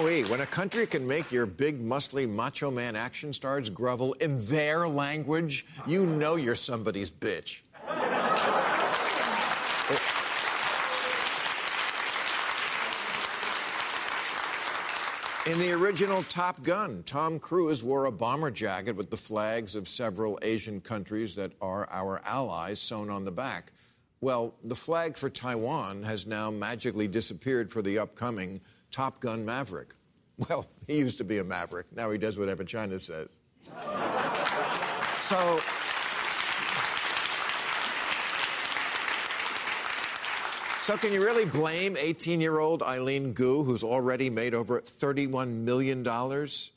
[0.03, 4.37] Wowee, when a country can make your big, muscly, macho man action stars grovel in
[4.47, 7.61] their language, you know you're somebody's bitch.
[15.48, 19.88] In the original Top Gun, Tom Cruise wore a bomber jacket with the flags of
[19.88, 23.72] several Asian countries that are our allies sewn on the back.
[24.20, 29.94] Well, the flag for Taiwan has now magically disappeared for the upcoming Top Gun Maverick.
[30.48, 31.86] Well, he used to be a maverick.
[31.92, 33.28] Now he does whatever China says.
[35.18, 35.58] so.
[40.88, 45.52] So, can you really blame 18 year old Eileen Gu, who's already made over $31
[45.58, 46.02] million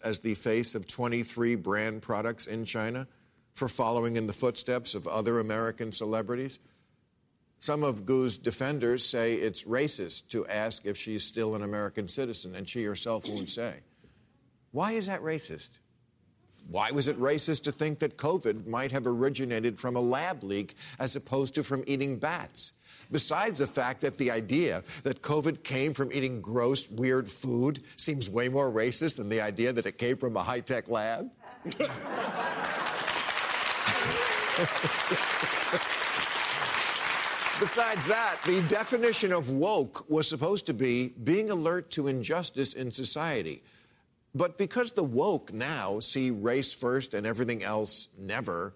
[0.03, 3.07] as the face of 23 brand products in China,
[3.53, 6.59] for following in the footsteps of other American celebrities?
[7.61, 12.53] Some of Gu's defenders say it's racist to ask if she's still an American citizen,
[12.53, 13.75] and she herself won't say.
[14.71, 15.69] Why is that racist?
[16.67, 20.75] Why was it racist to think that COVID might have originated from a lab leak
[20.99, 22.73] as opposed to from eating bats?
[23.11, 28.29] Besides the fact that the idea that COVID came from eating gross, weird food seems
[28.29, 31.29] way more racist than the idea that it came from a high tech lab.
[37.59, 42.91] Besides that, the definition of woke was supposed to be being alert to injustice in
[42.91, 43.61] society.
[44.33, 48.73] But because the woke now see race first and everything else never,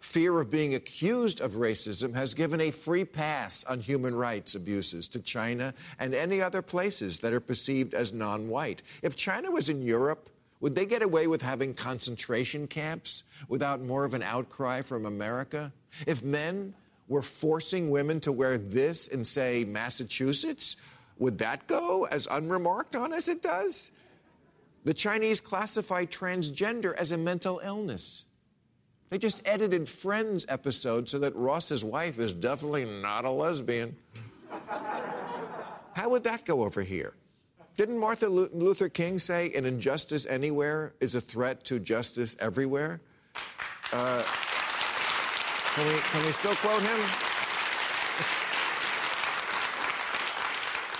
[0.00, 5.08] fear of being accused of racism has given a free pass on human rights abuses
[5.08, 8.82] to China and any other places that are perceived as non white.
[9.00, 10.28] If China was in Europe,
[10.60, 15.72] would they get away with having concentration camps without more of an outcry from America?
[16.06, 16.74] If men
[17.08, 20.76] were forcing women to wear this in, say, Massachusetts,
[21.18, 23.90] would that go as unremarked on as it does?
[24.84, 28.24] The Chinese classify transgender as a mental illness.
[29.10, 33.96] They just edited Friends episode so that Ross's wife is definitely not a lesbian.
[35.94, 37.14] How would that go over here?
[37.76, 43.00] Didn't Martin Luther King say an injustice anywhere is a threat to justice everywhere?
[43.92, 44.22] Uh,
[45.74, 47.31] can we, can we still quote him?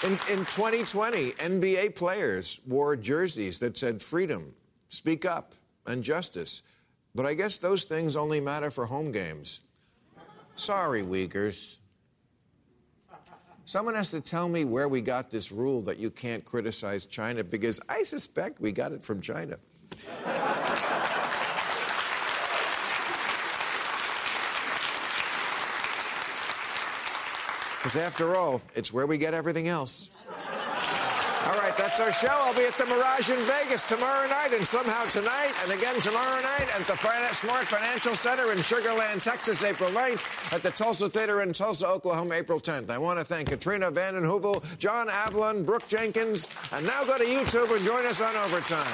[0.05, 4.53] In, in 2020, NBA players wore jerseys that said freedom,
[4.89, 5.55] speak up,
[5.87, 6.63] and justice.
[7.15, 9.61] But I guess those things only matter for home games.
[10.57, 11.77] Sorry, Uyghurs.
[13.65, 17.45] Someone has to tell me where we got this rule that you can't criticize China
[17.45, 19.57] because I suspect we got it from China.
[27.83, 30.09] Because after all, it's where we get everything else.
[30.29, 32.29] All right, that's our show.
[32.31, 36.41] I'll be at the Mirage in Vegas tomorrow night and somehow tonight, and again tomorrow
[36.41, 36.97] night at the
[37.35, 41.89] Smart Financial Center in Sugar Land, Texas, April 9th, at the Tulsa Theater in Tulsa,
[41.89, 42.89] Oklahoma, April 10th.
[42.89, 47.25] I want to thank Katrina Vanden Heuvel, John Avlon, Brooke Jenkins, and now go to
[47.25, 48.87] YouTube and join us on Overtime.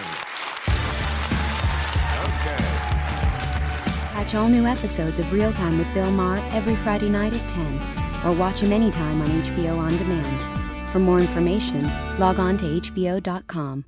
[2.24, 2.64] Okay.
[4.14, 7.97] Catch all new episodes of Real Time with Bill Maher every Friday night at 10
[8.24, 10.90] or watch him anytime on HBO On Demand.
[10.90, 11.82] For more information,
[12.18, 13.84] log on to HBO.com.